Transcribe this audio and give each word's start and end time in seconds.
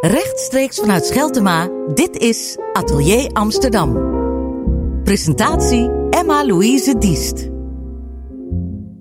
Rechtstreeks 0.00 0.78
vanuit 0.78 1.04
Scheltema, 1.04 1.68
dit 1.94 2.16
is 2.16 2.58
Atelier 2.72 3.32
Amsterdam. 3.32 3.92
Presentatie 5.04 5.90
Emma-Louise 6.10 6.98
Diest. 6.98 7.48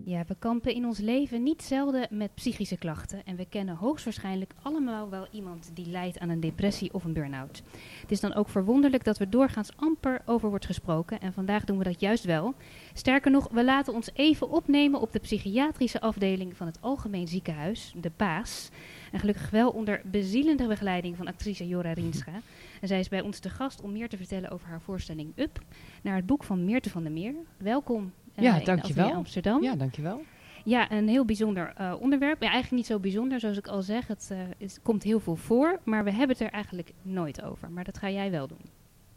Ja, 0.05 0.23
we 0.27 0.35
kampen 0.39 0.73
in 0.73 0.85
ons 0.85 0.99
leven 0.99 1.43
niet 1.43 1.63
zelden 1.63 2.07
met 2.09 2.35
psychische 2.35 2.77
klachten. 2.77 3.25
En 3.25 3.35
we 3.35 3.45
kennen 3.45 3.75
hoogstwaarschijnlijk 3.75 4.53
allemaal 4.61 5.09
wel 5.09 5.27
iemand 5.31 5.71
die 5.73 5.89
lijdt 5.89 6.19
aan 6.19 6.29
een 6.29 6.39
depressie 6.39 6.93
of 6.93 7.03
een 7.03 7.13
burn-out. 7.13 7.61
Het 8.01 8.11
is 8.11 8.19
dan 8.19 8.33
ook 8.33 8.49
verwonderlijk 8.49 9.03
dat 9.03 9.19
er 9.19 9.29
doorgaans 9.29 9.71
amper 9.75 10.21
over 10.25 10.49
wordt 10.49 10.65
gesproken. 10.65 11.19
En 11.19 11.33
vandaag 11.33 11.63
doen 11.63 11.77
we 11.77 11.83
dat 11.83 11.99
juist 11.99 12.23
wel. 12.23 12.53
Sterker 12.93 13.31
nog, 13.31 13.47
we 13.51 13.63
laten 13.63 13.93
ons 13.93 14.09
even 14.13 14.49
opnemen 14.49 15.01
op 15.01 15.11
de 15.11 15.19
psychiatrische 15.19 16.01
afdeling 16.01 16.57
van 16.57 16.67
het 16.67 16.77
Algemeen 16.81 17.27
Ziekenhuis, 17.27 17.93
de 18.01 18.11
PAAS. 18.15 18.69
En 19.11 19.19
gelukkig 19.19 19.49
wel 19.49 19.69
onder 19.69 20.01
bezielende 20.05 20.67
begeleiding 20.67 21.17
van 21.17 21.27
actrice 21.27 21.67
Jora 21.67 21.93
Rienscha. 21.93 22.41
En 22.81 22.87
zij 22.87 22.99
is 22.99 23.09
bij 23.09 23.21
ons 23.21 23.39
te 23.39 23.49
gast 23.49 23.81
om 23.81 23.91
meer 23.91 24.09
te 24.09 24.17
vertellen 24.17 24.49
over 24.49 24.67
haar 24.67 24.81
voorstelling 24.81 25.31
Up. 25.35 25.61
Naar 26.01 26.15
het 26.15 26.25
boek 26.25 26.43
van 26.43 26.65
Meerte 26.65 26.89
van 26.89 27.03
der 27.03 27.11
Meer. 27.11 27.33
Welkom 27.57 28.13
uh, 28.35 28.43
ja, 28.43 28.59
in 28.59 28.65
dankjewel. 28.65 29.13
Amsterdam. 29.13 29.63
Ja, 29.63 29.75
dankjewel. 29.75 30.21
Ja, 30.63 30.91
een 30.91 31.07
heel 31.07 31.25
bijzonder 31.25 31.73
uh, 31.79 31.93
onderwerp. 31.99 32.41
Ja, 32.41 32.49
eigenlijk 32.49 32.75
niet 32.75 32.85
zo 32.85 32.99
bijzonder, 32.99 33.39
zoals 33.39 33.57
ik 33.57 33.67
al 33.67 33.81
zeg. 33.81 34.07
Het, 34.07 34.29
uh, 34.31 34.37
het 34.57 34.79
komt 34.83 35.03
heel 35.03 35.19
veel 35.19 35.35
voor, 35.35 35.79
maar 35.83 36.03
we 36.03 36.09
hebben 36.09 36.37
het 36.37 36.45
er 36.45 36.51
eigenlijk 36.51 36.91
nooit 37.01 37.41
over. 37.43 37.71
Maar 37.71 37.83
dat 37.83 37.97
ga 37.97 38.09
jij 38.09 38.31
wel 38.31 38.47
doen. 38.47 38.61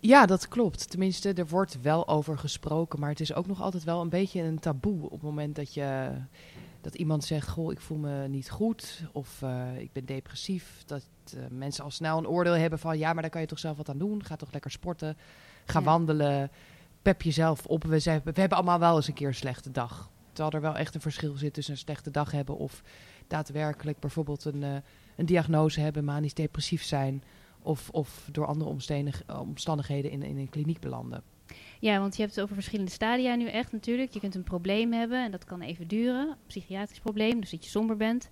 Ja, 0.00 0.26
dat 0.26 0.48
klopt. 0.48 0.90
Tenminste, 0.90 1.32
er 1.32 1.46
wordt 1.46 1.80
wel 1.80 2.08
over 2.08 2.38
gesproken, 2.38 3.00
maar 3.00 3.08
het 3.08 3.20
is 3.20 3.34
ook 3.34 3.46
nog 3.46 3.62
altijd 3.62 3.84
wel 3.84 4.00
een 4.00 4.08
beetje 4.08 4.42
een 4.42 4.58
taboe 4.58 5.04
op 5.04 5.10
het 5.10 5.22
moment 5.22 5.56
dat 5.56 5.74
je 5.74 6.08
dat 6.82 6.94
iemand 6.94 7.24
zegt, 7.24 7.48
goh, 7.48 7.72
ik 7.72 7.80
voel 7.80 7.98
me 7.98 8.28
niet 8.28 8.50
goed 8.50 9.02
of 9.12 9.42
uh, 9.42 9.78
ik 9.78 9.92
ben 9.92 10.04
depressief. 10.04 10.82
Dat 10.86 11.04
uh, 11.34 11.40
mensen 11.50 11.84
al 11.84 11.90
snel 11.90 12.18
een 12.18 12.28
oordeel 12.28 12.52
hebben 12.52 12.78
van, 12.78 12.98
ja, 12.98 13.12
maar 13.12 13.22
daar 13.22 13.30
kan 13.30 13.40
je 13.40 13.46
toch 13.46 13.58
zelf 13.58 13.76
wat 13.76 13.88
aan 13.88 13.98
doen. 13.98 14.24
Ga 14.24 14.36
toch 14.36 14.52
lekker 14.52 14.70
sporten, 14.70 15.16
ga 15.64 15.78
ja. 15.78 15.84
wandelen, 15.84 16.50
pep 17.02 17.22
jezelf 17.22 17.66
op. 17.66 17.84
We, 17.84 17.98
zijn, 17.98 18.20
we 18.24 18.40
hebben 18.40 18.58
allemaal 18.58 18.78
wel 18.78 18.96
eens 18.96 19.08
een 19.08 19.14
keer 19.14 19.28
een 19.28 19.34
slechte 19.34 19.70
dag. 19.70 20.10
Terwijl 20.32 20.54
er 20.54 20.60
wel 20.60 20.76
echt 20.76 20.94
een 20.94 21.00
verschil 21.00 21.36
zit 21.36 21.54
tussen 21.54 21.72
een 21.72 21.78
slechte 21.78 22.10
dag 22.10 22.30
hebben 22.30 22.56
of 22.56 22.82
daadwerkelijk 23.26 23.98
bijvoorbeeld 23.98 24.44
een, 24.44 24.62
uh, 24.62 24.76
een 25.16 25.26
diagnose 25.26 25.80
hebben, 25.80 26.04
manisch 26.04 26.34
depressief 26.34 26.82
zijn 26.82 27.22
of, 27.62 27.90
of 27.90 28.28
door 28.32 28.46
andere 28.46 28.70
omstandigheden 29.26 30.10
in, 30.10 30.22
in 30.22 30.38
een 30.38 30.48
kliniek 30.48 30.80
belanden. 30.80 31.22
Ja, 31.82 31.98
want 31.98 32.16
je 32.16 32.22
hebt 32.22 32.34
het 32.34 32.44
over 32.44 32.54
verschillende 32.54 32.90
stadia 32.90 33.34
nu 33.34 33.48
echt 33.48 33.72
natuurlijk. 33.72 34.12
Je 34.12 34.20
kunt 34.20 34.34
een 34.34 34.42
probleem 34.42 34.92
hebben 34.92 35.24
en 35.24 35.30
dat 35.30 35.44
kan 35.44 35.60
even 35.60 35.88
duren. 35.88 36.28
Een 36.28 36.36
psychiatrisch 36.46 37.00
probleem, 37.00 37.40
dus 37.40 37.50
dat 37.50 37.64
je 37.64 37.70
somber 37.70 37.96
bent. 37.96 38.28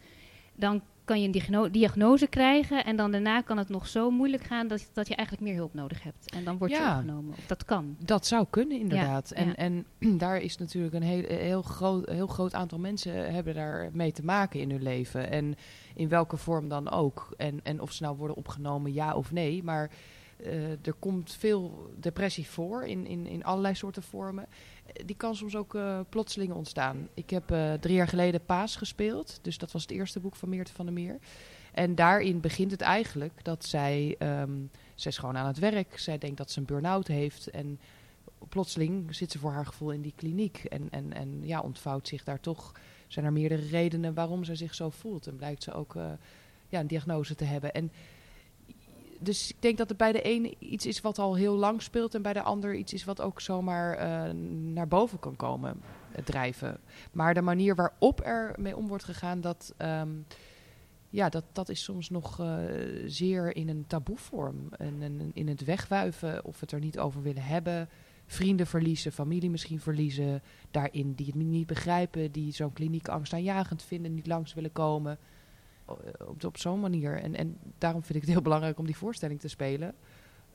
Dan 0.55 0.83
kan 1.05 1.21
je 1.21 1.27
een 1.27 1.33
diagno 1.33 1.71
diagnose 1.71 2.27
krijgen 2.27 2.85
en 2.85 2.97
dan 2.97 3.11
daarna 3.11 3.41
kan 3.41 3.59
het 3.59 3.69
nog 3.69 3.87
zo 3.87 4.11
moeilijk 4.11 4.43
gaan 4.43 4.69
dat, 4.69 4.91
dat 4.93 5.09
je 5.09 5.15
eigenlijk 5.15 5.49
meer 5.49 5.57
hulp 5.57 5.75
nodig 5.75 6.03
hebt. 6.03 6.31
En 6.31 6.45
dan 6.45 6.59
word 6.59 6.71
je 6.71 6.77
ja, 6.77 6.97
opgenomen. 6.97 7.35
Of 7.39 7.47
dat 7.47 7.65
kan. 7.65 7.97
Dat 7.99 8.27
zou 8.27 8.47
kunnen 8.51 8.79
inderdaad. 8.79 9.33
Ja, 9.35 9.37
en, 9.37 9.47
ja. 9.47 9.55
en 9.55 9.87
daar 10.25 10.39
is 10.39 10.57
natuurlijk 10.57 10.95
een 10.95 11.03
heel, 11.03 11.25
heel, 11.27 11.63
groot, 11.63 12.09
heel 12.09 12.27
groot 12.27 12.55
aantal 12.55 12.79
mensen 12.79 13.33
hebben 13.33 13.55
daar 13.55 13.91
mee 13.93 14.13
te 14.13 14.25
maken 14.25 14.61
in 14.61 14.71
hun 14.71 14.83
leven. 14.83 15.31
En 15.31 15.55
in 15.95 16.09
welke 16.09 16.37
vorm 16.37 16.69
dan 16.69 16.91
ook. 16.91 17.35
En, 17.37 17.61
en 17.63 17.81
of 17.81 17.93
ze 17.93 18.03
nou 18.03 18.17
worden 18.17 18.37
opgenomen, 18.37 18.93
ja 18.93 19.15
of 19.15 19.33
nee. 19.33 19.63
Maar 19.63 19.91
uh, 20.47 20.71
er 20.71 20.95
komt 20.99 21.33
veel 21.33 21.91
depressie 22.01 22.47
voor 22.47 22.87
in, 22.87 23.07
in, 23.07 23.27
in 23.27 23.45
allerlei 23.45 23.75
soorten 23.75 24.03
vormen. 24.03 24.47
Die 25.05 25.17
kan 25.17 25.37
soms 25.37 25.57
ook 25.57 25.75
uh, 25.75 26.01
plotseling 26.09 26.53
ontstaan. 26.53 27.09
Ik 27.15 27.31
heb 27.31 27.55
drie 27.81 27.95
jaar 27.95 28.09
geleden 28.09 28.45
Paas 28.45 28.77
gespeeld. 28.77 29.39
Dus 29.43 29.59
dat 29.59 29.73
was 29.73 29.83
het 29.83 29.91
eerste 29.91 30.21
boek 30.21 30.37
van 30.37 30.49
Meerte 30.49 30.73
van 30.73 30.85
der 30.85 30.95
Meer. 30.95 31.19
En 31.73 31.95
daarin 31.95 32.41
begint 32.41 32.71
het 32.71 32.81
eigenlijk 32.81 33.45
dat 33.45 33.65
zij... 33.65 34.17
Um, 34.19 34.71
zij 34.95 35.11
is 35.11 35.19
gewoon 35.19 35.37
aan 35.37 35.47
het 35.47 35.59
werk. 35.59 35.99
Zij 35.99 36.19
denkt 36.19 36.37
dat 36.37 36.51
ze 36.51 36.59
een 36.59 36.65
burn-out 36.65 37.07
heeft. 37.07 37.51
En 37.51 37.79
plotseling 38.49 39.15
zit 39.15 39.31
ze 39.33 39.39
voor 39.39 39.53
haar 39.53 39.67
gevoel 39.67 39.91
in 39.91 40.03
die 40.03 40.15
kliniek. 40.17 40.65
En, 40.65 40.89
en, 40.91 41.13
en 41.13 41.41
ja, 41.43 41.61
ontvouwt 41.61 42.09
zich 42.09 42.25
daar 42.25 42.41
toch... 42.41 42.73
Zijn 43.07 43.25
er 43.25 43.33
meerdere 43.33 43.67
redenen 43.67 44.15
waarom 44.15 44.45
ze 44.45 44.55
zich 44.55 44.75
zo 44.75 44.91
voelt. 44.91 45.27
En 45.27 45.37
blijkt 45.37 45.63
ze 45.63 45.73
ook 45.73 45.95
ja, 46.69 46.81
een 46.81 46.87
diagnose 46.87 47.35
te 47.35 47.45
hebben. 47.45 47.75
En 47.75 47.93
dus 49.23 49.51
ik 49.51 49.63
denk 49.63 49.79
dat 49.79 49.89
het 49.89 49.99
bij 49.99 50.13
de 50.13 50.21
een 50.23 50.55
iets 50.59 50.87
is 50.87 51.01
wat 51.01 51.19
al 51.19 51.35
heel 51.35 51.57
lang 51.57 51.83
speelt 51.83 52.15
en 52.15 52.23
bij 52.23 52.33
de 52.33 52.43
ander 52.43 52.75
iets 52.75 52.93
is 52.93 53.05
wat 53.05 53.21
ook 53.21 53.41
zomaar 53.41 53.99
uh, 53.99 54.35
naar 54.73 54.89
boven 54.89 55.19
kan 55.19 55.37
komen 55.37 55.81
drijven. 56.25 56.81
Maar 57.13 57.35
de 57.35 57.43
manier 57.43 57.75
waarop 57.75 58.21
er 58.25 58.55
mee 58.59 58.77
om 58.77 58.89
wordt 58.89 59.05
gegaan, 59.05 59.41
dat, 59.41 59.75
um, 59.79 60.27
ja, 61.11 61.29
dat, 61.29 61.45
dat 61.53 61.69
is 61.69 61.83
soms 61.83 62.11
nog 62.11 62.41
uh, 62.41 62.57
zeer 63.07 63.57
in 63.57 63.69
een 63.69 63.85
taboevorm. 63.87 64.69
En, 64.73 65.31
in 65.35 65.49
het 65.49 65.65
wegwuiven 65.65 66.45
of 66.45 66.61
het 66.61 66.73
er 66.73 66.81
niet 66.81 66.99
over 66.99 67.23
willen 67.23 67.43
hebben. 67.43 67.89
Vrienden 68.27 68.67
verliezen, 68.67 69.13
familie 69.13 69.51
misschien 69.51 69.81
verliezen. 69.81 70.43
Daarin 70.71 71.13
die 71.13 71.27
het 71.27 71.35
niet 71.35 71.67
begrijpen, 71.67 72.33
die 72.33 72.53
zo'n 72.53 72.73
kliniek 72.73 73.09
angstaanjagend 73.09 73.83
vinden, 73.83 74.15
niet 74.15 74.27
langs 74.27 74.55
willen 74.55 74.73
komen 74.73 75.19
op, 76.27 76.45
op 76.45 76.59
zo'n 76.59 76.81
manier. 76.81 77.23
En, 77.23 77.37
en 77.37 77.59
daarom 77.79 78.03
vind 78.03 78.15
ik 78.15 78.23
het 78.23 78.31
heel 78.31 78.43
belangrijk 78.43 78.79
om 78.79 78.87
die 78.87 78.97
voorstelling 78.97 79.41
te 79.41 79.49
spelen. 79.49 79.95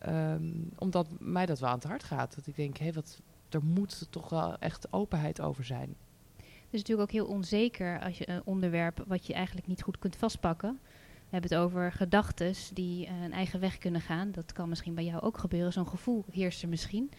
Um, 0.07 0.69
omdat 0.78 1.07
mij 1.19 1.46
dat 1.46 1.59
wel 1.59 1.69
aan 1.69 1.75
het 1.75 1.84
hart 1.84 2.03
gaat. 2.03 2.35
Dat 2.35 2.47
ik 2.47 2.56
denk, 2.56 2.78
hé, 2.78 2.91
wat, 2.91 3.22
er 3.50 3.63
moet 3.63 4.07
toch 4.09 4.29
wel 4.29 4.57
echt 4.59 4.94
openheid 4.94 5.41
over 5.41 5.63
zijn. 5.63 5.96
Het 6.35 6.73
is 6.73 6.79
natuurlijk 6.79 7.09
ook 7.09 7.16
heel 7.16 7.35
onzeker 7.35 8.01
als 8.01 8.18
je 8.18 8.29
een 8.29 8.41
onderwerp 8.46 9.03
wat 9.07 9.28
je 9.28 9.34
eigenlijk 9.34 9.68
niet 9.68 9.81
goed 9.81 10.00
kunt 10.00 10.16
vastpakken. 10.16 10.79
We 11.16 11.31
hebben 11.31 11.50
het 11.50 11.59
over 11.59 11.91
gedachten 11.91 12.53
die 12.73 13.06
uh, 13.06 13.23
een 13.23 13.31
eigen 13.31 13.59
weg 13.59 13.78
kunnen 13.78 14.02
gaan. 14.02 14.31
Dat 14.31 14.53
kan 14.53 14.69
misschien 14.69 14.96
bij 14.96 15.03
jou 15.03 15.22
ook 15.22 15.38
gebeuren. 15.38 15.73
Zo'n 15.73 15.88
gevoel 15.88 16.25
heerst 16.31 16.62
er 16.62 16.69
misschien. 16.69 17.12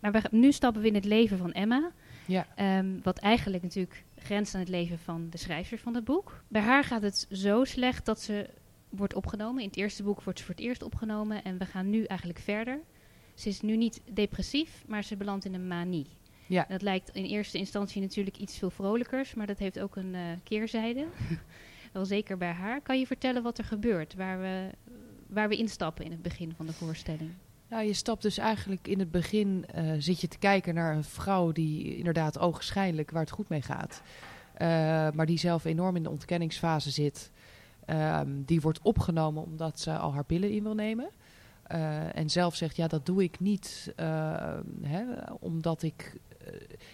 Maar 0.00 0.12
we, 0.12 0.22
nu 0.30 0.52
stappen 0.52 0.82
we 0.82 0.88
in 0.88 0.94
het 0.94 1.04
leven 1.04 1.38
van 1.38 1.52
Emma. 1.52 1.90
Ja. 2.26 2.78
Um, 2.78 3.00
wat 3.02 3.18
eigenlijk 3.18 3.62
natuurlijk 3.62 4.04
grenst 4.16 4.54
aan 4.54 4.60
het 4.60 4.68
leven 4.68 4.98
van 4.98 5.26
de 5.30 5.38
schrijver 5.38 5.78
van 5.78 5.94
het 5.94 6.04
boek. 6.04 6.42
Bij 6.48 6.62
haar 6.62 6.84
gaat 6.84 7.02
het 7.02 7.26
zo 7.30 7.64
slecht 7.64 8.04
dat 8.04 8.20
ze 8.20 8.50
wordt 8.88 9.14
opgenomen. 9.14 9.62
In 9.62 9.68
het 9.68 9.76
eerste 9.76 10.02
boek 10.02 10.22
wordt 10.22 10.38
ze 10.38 10.44
voor 10.44 10.54
het 10.54 10.64
eerst 10.64 10.82
opgenomen 10.82 11.44
en 11.44 11.58
we 11.58 11.66
gaan 11.66 11.90
nu 11.90 12.04
eigenlijk 12.04 12.40
verder. 12.40 12.80
Ze 13.34 13.48
is 13.48 13.60
nu 13.60 13.76
niet 13.76 14.00
depressief, 14.12 14.84
maar 14.86 15.04
ze 15.04 15.16
belandt 15.16 15.44
in 15.44 15.54
een 15.54 15.68
manie. 15.68 16.06
Ja. 16.46 16.66
Dat 16.68 16.82
lijkt 16.82 17.10
in 17.10 17.24
eerste 17.24 17.58
instantie 17.58 18.00
natuurlijk 18.02 18.38
iets 18.38 18.58
veel 18.58 18.70
vrolijkers, 18.70 19.34
maar 19.34 19.46
dat 19.46 19.58
heeft 19.58 19.80
ook 19.80 19.96
een 19.96 20.14
uh, 20.14 20.20
keerzijde. 20.42 21.06
Wel 21.92 22.04
zeker 22.04 22.36
bij 22.36 22.52
haar. 22.52 22.80
Kan 22.80 22.98
je 22.98 23.06
vertellen 23.06 23.42
wat 23.42 23.58
er 23.58 23.64
gebeurt, 23.64 24.14
waar 24.14 24.40
we, 24.40 24.70
waar 25.26 25.48
we 25.48 25.56
instappen 25.56 26.04
in 26.04 26.10
het 26.10 26.22
begin 26.22 26.54
van 26.56 26.66
de 26.66 26.72
voorstelling? 26.72 27.30
Nou, 27.68 27.84
je 27.84 27.92
stapt 27.92 28.22
dus 28.22 28.38
eigenlijk 28.38 28.88
in 28.88 28.98
het 28.98 29.10
begin, 29.10 29.64
uh, 29.76 29.92
zit 29.98 30.20
je 30.20 30.28
te 30.28 30.38
kijken 30.38 30.74
naar 30.74 30.96
een 30.96 31.04
vrouw 31.04 31.52
die 31.52 31.96
inderdaad 31.96 32.38
ogenschijnlijk 32.38 33.10
waar 33.10 33.22
het 33.22 33.30
goed 33.30 33.48
mee 33.48 33.62
gaat. 33.62 34.02
Uh, 34.54 34.58
maar 35.10 35.26
die 35.26 35.38
zelf 35.38 35.64
enorm 35.64 35.96
in 35.96 36.02
de 36.02 36.10
ontkenningsfase 36.10 36.90
zit. 36.90 37.30
Um, 37.90 38.44
die 38.44 38.60
wordt 38.60 38.80
opgenomen 38.82 39.42
omdat 39.42 39.80
ze 39.80 39.96
al 39.96 40.14
haar 40.14 40.24
pillen 40.24 40.50
in 40.50 40.62
wil 40.62 40.74
nemen. 40.74 41.08
Uh, 41.72 42.16
en 42.16 42.30
zelf 42.30 42.54
zegt, 42.54 42.76
ja, 42.76 42.86
dat 42.86 43.06
doe 43.06 43.22
ik 43.22 43.40
niet 43.40 43.92
hè, 44.82 45.04
omdat 45.40 45.82
ik... 45.82 46.16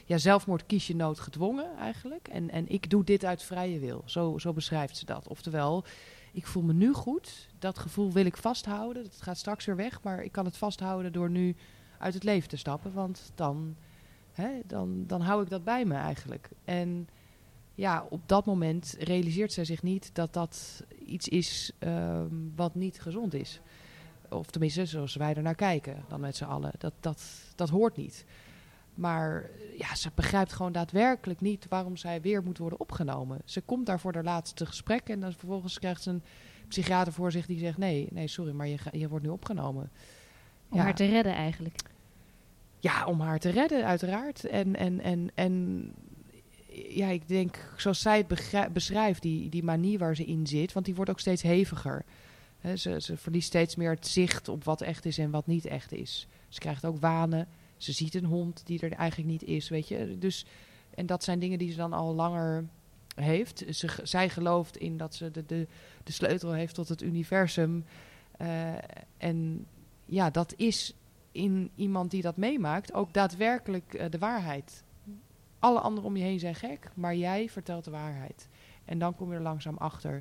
ja, 0.04 0.18
zelfmoord 0.18 0.66
kies 0.66 0.86
je 0.86 0.96
noodgedwongen 0.96 1.76
eigenlijk. 1.78 2.28
En, 2.28 2.50
en 2.50 2.68
ik 2.68 2.90
doe 2.90 3.04
dit 3.04 3.24
uit 3.24 3.42
vrije 3.42 3.78
wil. 3.78 4.02
Zo, 4.04 4.38
zo 4.38 4.52
beschrijft 4.52 4.96
ze 4.96 5.04
dat. 5.04 5.28
Oftewel, 5.28 5.84
ik 6.32 6.46
voel 6.46 6.62
me 6.62 6.72
nu 6.72 6.92
goed. 6.92 7.48
Dat 7.58 7.78
gevoel 7.78 8.12
wil 8.12 8.24
ik 8.24 8.36
vasthouden. 8.36 9.02
Dat 9.02 9.22
gaat 9.22 9.38
straks 9.38 9.64
weer 9.64 9.76
weg. 9.76 10.02
Maar 10.02 10.22
ik 10.22 10.32
kan 10.32 10.44
het 10.44 10.56
vasthouden 10.56 11.12
door 11.12 11.30
nu 11.30 11.56
uit 11.98 12.14
het 12.14 12.24
leven 12.24 12.48
te 12.48 12.56
stappen. 12.56 12.92
Want 12.92 13.32
dan, 13.34 13.76
hè, 14.32 14.60
dan, 14.66 15.04
dan 15.06 15.20
hou 15.20 15.42
ik 15.42 15.50
dat 15.50 15.64
bij 15.64 15.84
me 15.84 15.94
eigenlijk. 15.94 16.48
En 16.64 17.08
ja, 17.74 18.06
op 18.08 18.20
dat 18.26 18.46
moment 18.46 18.96
realiseert 18.98 19.52
zij 19.52 19.64
zich 19.64 19.82
niet 19.82 20.14
dat 20.14 20.32
dat 20.32 20.84
iets 21.06 21.28
is 21.28 21.72
um, 21.78 22.52
wat 22.56 22.74
niet 22.74 23.00
gezond 23.00 23.34
is. 23.34 23.60
Of 24.28 24.46
tenminste, 24.46 24.86
zoals 24.86 25.14
wij 25.14 25.34
er 25.34 25.42
naar 25.42 25.54
kijken 25.54 26.04
dan 26.08 26.20
met 26.20 26.36
z'n 26.36 26.44
allen. 26.44 26.72
Dat, 26.78 26.92
dat, 27.00 27.22
dat 27.54 27.68
hoort 27.68 27.96
niet. 27.96 28.24
Maar 28.94 29.50
ja, 29.78 29.94
ze 29.94 30.10
begrijpt 30.14 30.52
gewoon 30.52 30.72
daadwerkelijk 30.72 31.40
niet 31.40 31.66
waarom 31.68 31.96
zij 31.96 32.20
weer 32.20 32.42
moet 32.42 32.58
worden 32.58 32.80
opgenomen. 32.80 33.40
Ze 33.44 33.60
komt 33.60 33.86
daar 33.86 34.00
voor 34.00 34.14
haar 34.14 34.24
laatste 34.24 34.66
gesprek 34.66 35.08
en 35.08 35.20
dan 35.20 35.32
vervolgens 35.32 35.78
krijgt 35.78 36.02
ze 36.02 36.10
een 36.10 36.22
psychiater 36.68 37.12
voor 37.12 37.32
zich 37.32 37.46
die 37.46 37.58
zegt: 37.58 37.78
Nee, 37.78 38.08
nee, 38.10 38.28
sorry, 38.28 38.52
maar 38.52 38.68
je, 38.68 38.78
ga, 38.78 38.90
je 38.92 39.08
wordt 39.08 39.24
nu 39.24 39.30
opgenomen. 39.30 39.90
Om 40.68 40.78
ja. 40.78 40.82
haar 40.82 40.94
te 40.94 41.04
redden 41.04 41.34
eigenlijk. 41.34 41.82
Ja, 42.80 43.04
om 43.06 43.20
haar 43.20 43.38
te 43.38 43.50
redden, 43.50 43.84
uiteraard. 43.84 44.44
En, 44.44 44.76
en, 44.76 45.00
en, 45.00 45.30
en 45.34 45.84
ja, 46.88 47.08
ik 47.08 47.28
denk, 47.28 47.72
zoals 47.76 48.00
zij 48.00 48.26
het 48.28 48.72
beschrijft, 48.72 49.22
die, 49.22 49.48
die 49.48 49.62
manier 49.62 49.98
waar 49.98 50.16
ze 50.16 50.24
in 50.24 50.46
zit, 50.46 50.72
want 50.72 50.86
die 50.86 50.94
wordt 50.94 51.10
ook 51.10 51.20
steeds 51.20 51.42
heviger. 51.42 52.04
He, 52.58 52.76
ze, 52.76 53.00
ze 53.00 53.16
verliest 53.16 53.46
steeds 53.46 53.76
meer 53.76 53.90
het 53.90 54.06
zicht 54.06 54.48
op 54.48 54.64
wat 54.64 54.80
echt 54.80 55.04
is 55.04 55.18
en 55.18 55.30
wat 55.30 55.46
niet 55.46 55.64
echt 55.64 55.92
is. 55.92 56.26
Ze 56.48 56.60
krijgt 56.60 56.84
ook 56.84 57.00
wanen. 57.00 57.48
Ze 57.82 57.92
ziet 57.92 58.14
een 58.14 58.24
hond 58.24 58.66
die 58.66 58.80
er 58.80 58.92
eigenlijk 58.92 59.30
niet 59.30 59.42
is, 59.42 59.68
weet 59.68 59.88
je. 59.88 60.18
Dus, 60.18 60.46
en 60.94 61.06
dat 61.06 61.24
zijn 61.24 61.38
dingen 61.38 61.58
die 61.58 61.70
ze 61.70 61.76
dan 61.76 61.92
al 61.92 62.14
langer 62.14 62.68
heeft. 63.14 63.64
Ze, 63.70 63.88
zij 64.02 64.28
gelooft 64.28 64.76
in 64.76 64.96
dat 64.96 65.14
ze 65.14 65.30
de, 65.30 65.46
de, 65.46 65.66
de 66.04 66.12
sleutel 66.12 66.52
heeft 66.52 66.74
tot 66.74 66.88
het 66.88 67.02
universum. 67.02 67.84
Eh, 68.36 68.72
en 69.16 69.66
ja, 70.04 70.30
dat 70.30 70.54
is 70.56 70.94
in 71.32 71.70
iemand 71.74 72.10
die 72.10 72.22
dat 72.22 72.36
meemaakt 72.36 72.92
ook 72.92 73.12
daadwerkelijk 73.12 73.94
eh, 73.94 74.10
de 74.10 74.18
waarheid. 74.18 74.84
Alle 75.58 75.80
anderen 75.80 76.10
om 76.10 76.16
je 76.16 76.24
heen 76.24 76.38
zijn 76.38 76.54
gek, 76.54 76.90
maar 76.94 77.16
jij 77.16 77.48
vertelt 77.48 77.84
de 77.84 77.90
waarheid. 77.90 78.48
En 78.84 78.98
dan 78.98 79.14
kom 79.14 79.30
je 79.30 79.36
er 79.36 79.42
langzaam 79.42 79.76
achter. 79.76 80.16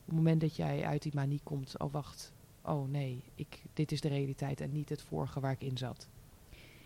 Op 0.00 0.06
het 0.06 0.14
moment 0.14 0.40
dat 0.40 0.56
jij 0.56 0.84
uit 0.84 1.02
die 1.02 1.14
manie 1.14 1.40
komt, 1.42 1.78
oh 1.78 1.92
wacht, 1.92 2.32
oh 2.62 2.88
nee, 2.88 3.22
ik, 3.34 3.62
dit 3.72 3.92
is 3.92 4.00
de 4.00 4.08
realiteit 4.08 4.60
en 4.60 4.72
niet 4.72 4.88
het 4.88 5.02
vorige 5.02 5.40
waar 5.40 5.52
ik 5.52 5.62
in 5.62 5.78
zat. 5.78 6.08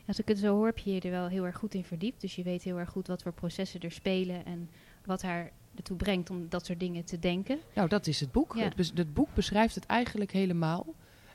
Als 0.09 0.19
ik 0.19 0.29
het 0.29 0.39
zo 0.39 0.55
hoor, 0.55 0.67
heb 0.67 0.79
je 0.79 0.93
je 0.93 1.01
er 1.01 1.11
wel 1.11 1.29
heel 1.29 1.47
erg 1.47 1.57
goed 1.57 1.75
in 1.75 1.85
verdiept. 1.85 2.21
Dus 2.21 2.37
je 2.37 2.43
weet 2.43 2.63
heel 2.63 2.79
erg 2.79 2.91
goed 2.91 3.07
wat 3.07 3.23
voor 3.23 3.33
processen 3.33 3.81
er 3.81 3.91
spelen 3.91 4.45
en 4.45 4.71
wat 5.05 5.23
haar 5.23 5.51
ertoe 5.75 5.97
brengt 5.97 6.31
om 6.31 6.49
dat 6.49 6.67
soort 6.67 6.81
dingen 6.81 7.05
te 7.05 7.19
denken. 7.19 7.59
Nou, 7.75 7.89
dat 7.89 8.07
is 8.07 8.21
het 8.21 8.33
boek. 8.33 8.55
Ja. 8.57 8.63
Het, 8.63 8.93
het 8.95 9.15
boek 9.15 9.29
beschrijft 9.35 9.75
het 9.75 9.87
eigenlijk 9.87 10.33
helemaal. 10.33 10.87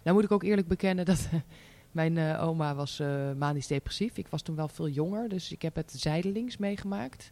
Nou 0.04 0.16
moet 0.16 0.26
ik 0.26 0.32
ook 0.32 0.44
eerlijk 0.44 0.68
bekennen 0.68 1.06
dat 1.06 1.30
mijn 1.92 2.18
eh, 2.18 2.44
oma 2.48 2.76
was 2.76 3.00
eh, 3.00 3.34
manisch 3.34 3.68
depressief. 3.68 4.18
Ik 4.18 4.28
was 4.28 4.42
toen 4.42 4.56
wel 4.56 4.68
veel 4.68 4.90
jonger, 4.90 5.30
dus 5.30 5.52
ik 5.52 5.62
heb 5.62 5.76
het 5.76 5.92
zijdelings 5.92 6.58
meegemaakt 6.58 7.32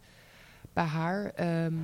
bij 0.72 0.84
haar. 0.84 1.32
Ehm, 1.34 1.74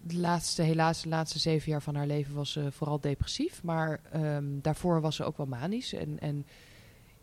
de 0.00 0.18
laatste, 0.18 0.62
helaas 0.62 1.02
de 1.02 1.08
laatste 1.08 1.38
zeven 1.38 1.70
jaar 1.70 1.82
van 1.82 1.94
haar 1.94 2.06
leven 2.06 2.34
was 2.34 2.52
ze 2.52 2.72
vooral 2.72 3.00
depressief. 3.00 3.62
Maar 3.62 4.00
ehm, 4.12 4.44
daarvoor 4.60 5.00
was 5.00 5.16
ze 5.16 5.24
ook 5.24 5.36
wel 5.36 5.46
manisch. 5.46 5.92
En, 5.92 6.20
en 6.20 6.46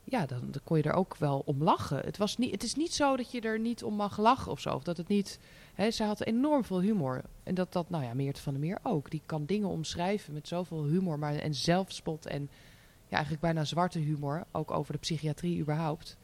ja, 0.10 0.26
dan, 0.26 0.40
dan 0.42 0.62
kon 0.64 0.78
je 0.78 0.84
er 0.84 0.94
ook 0.94 1.16
wel 1.18 1.42
om 1.46 1.64
lachen. 1.64 2.00
Het, 2.00 2.18
was 2.18 2.38
niet, 2.38 2.52
het 2.52 2.64
is 2.64 2.76
niet 2.76 2.94
zo 2.94 3.16
dat 3.16 3.32
je 3.32 3.42
er 3.42 3.60
niet 3.60 3.84
om 3.84 3.94
mag 3.94 4.18
lachen 4.18 4.52
of 4.52 4.60
zo. 4.60 4.76
Of 4.76 4.84
dat 4.84 4.98
het 4.98 5.08
niet... 5.08 5.40
Hè, 5.74 5.92
ze 5.92 6.04
had 6.04 6.24
enorm 6.24 6.64
veel 6.64 6.82
humor. 6.82 7.22
En 7.44 7.56
dat, 7.56 7.74
dat, 7.74 7.90
nou 7.90 8.04
ja, 8.04 8.14
Meert 8.14 8.40
van 8.40 8.54
der 8.54 8.62
Meer 8.62 8.80
ook. 8.84 9.12
Die 9.12 9.22
kan 9.26 9.46
dingen 9.46 9.70
omschrijven 9.70 10.34
met 10.34 10.48
zoveel 10.48 10.84
humor 10.84 11.20
maar, 11.20 11.36
en 11.36 11.56
zelfspot. 11.56 12.26
En 12.26 12.50
ja, 13.08 13.16
eigenlijk 13.16 13.42
bijna 13.42 13.64
zwarte 13.64 14.00
humor. 14.00 14.44
Ook 14.52 14.72
over 14.72 14.94
de 14.94 15.00
psychiatrie 15.00 15.60
überhaupt. 15.60 16.18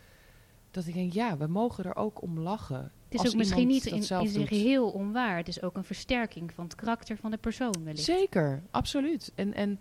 Dat 0.71 0.87
ik 0.87 0.93
denk, 0.93 1.13
ja, 1.13 1.37
we 1.37 1.47
mogen 1.47 1.83
er 1.83 1.95
ook 1.95 2.21
om 2.21 2.39
lachen. 2.39 2.91
Het 3.09 3.23
is 3.23 3.27
ook 3.27 3.35
misschien 3.35 3.67
niet 3.67 3.85
in, 3.85 3.95
in 3.95 4.03
zijn 4.03 4.47
geheel 4.47 4.89
onwaar. 4.89 5.37
Het 5.37 5.47
is 5.47 5.61
ook 5.61 5.75
een 5.75 5.83
versterking 5.83 6.53
van 6.53 6.63
het 6.63 6.75
karakter 6.75 7.17
van 7.17 7.31
de 7.31 7.37
persoon 7.37 7.83
wellicht. 7.83 8.03
Zeker, 8.03 8.63
absoluut. 8.71 9.31
En, 9.35 9.53
en, 9.53 9.79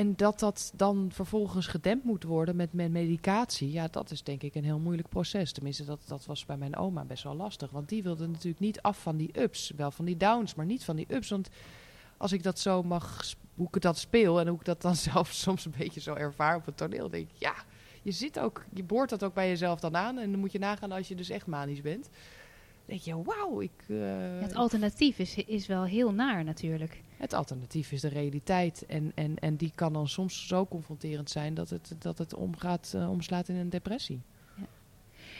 en 0.00 0.16
dat 0.16 0.38
dat 0.38 0.72
dan 0.76 1.08
vervolgens 1.12 1.66
gedempt 1.66 2.04
moet 2.04 2.22
worden 2.22 2.56
met, 2.56 2.72
met 2.72 2.90
medicatie, 2.90 3.72
ja, 3.72 3.88
dat 3.90 4.10
is 4.10 4.22
denk 4.22 4.42
ik 4.42 4.54
een 4.54 4.64
heel 4.64 4.78
moeilijk 4.78 5.08
proces. 5.08 5.52
Tenminste, 5.52 5.84
dat, 5.84 6.00
dat 6.06 6.26
was 6.26 6.46
bij 6.46 6.56
mijn 6.56 6.76
oma 6.76 7.04
best 7.04 7.22
wel 7.22 7.34
lastig. 7.34 7.70
Want 7.70 7.88
die 7.88 8.02
wilde 8.02 8.26
natuurlijk 8.26 8.60
niet 8.60 8.82
af 8.82 9.02
van 9.02 9.16
die 9.16 9.40
ups. 9.40 9.72
Wel 9.76 9.90
van 9.90 10.04
die 10.04 10.16
downs, 10.16 10.54
maar 10.54 10.66
niet 10.66 10.84
van 10.84 10.96
die 10.96 11.14
ups. 11.14 11.28
Want 11.28 11.48
als 12.16 12.32
ik 12.32 12.42
dat 12.42 12.58
zo 12.58 12.82
mag, 12.82 13.34
hoe 13.54 13.68
ik 13.72 13.80
dat 13.80 13.98
speel 13.98 14.40
en 14.40 14.48
hoe 14.48 14.58
ik 14.58 14.64
dat 14.64 14.82
dan 14.82 14.96
zelf 15.10 15.32
soms 15.32 15.64
een 15.64 15.74
beetje 15.78 16.00
zo 16.00 16.14
ervaar 16.14 16.56
op 16.56 16.66
het 16.66 16.76
toneel, 16.76 17.10
denk 17.10 17.28
ik, 17.28 17.36
ja, 17.38 17.54
je 18.02 18.12
zit 18.12 18.38
ook, 18.38 18.64
je 18.74 18.84
boort 18.84 19.10
dat 19.10 19.24
ook 19.24 19.34
bij 19.34 19.48
jezelf 19.48 19.80
dan 19.80 19.96
aan. 19.96 20.18
En 20.18 20.30
dan 20.30 20.40
moet 20.40 20.52
je 20.52 20.58
nagaan 20.58 20.92
als 20.92 21.08
je 21.08 21.14
dus 21.14 21.30
echt 21.30 21.46
manisch 21.46 21.80
bent. 21.80 22.04
Dan 22.04 22.12
denk 22.86 23.00
je, 23.00 23.22
wauw, 23.22 23.60
ik... 23.60 23.84
eh, 23.88 23.96
het 24.40 24.54
alternatief 24.54 25.18
is, 25.18 25.34
is 25.36 25.66
wel 25.66 25.84
heel 25.84 26.12
naar 26.12 26.44
natuurlijk. 26.44 27.02
Het 27.20 27.32
alternatief 27.32 27.92
is 27.92 28.00
de 28.00 28.08
realiteit. 28.08 28.86
En, 28.86 29.12
en, 29.14 29.38
en 29.38 29.56
die 29.56 29.72
kan 29.74 29.92
dan 29.92 30.08
soms 30.08 30.46
zo 30.46 30.66
confronterend 30.66 31.30
zijn 31.30 31.54
dat 31.54 31.70
het, 31.70 31.94
dat 31.98 32.18
het 32.18 32.34
omgaat, 32.34 32.92
eh, 32.94 33.10
omslaat 33.10 33.48
in 33.48 33.54
een 33.54 33.70
depressie. 33.70 34.20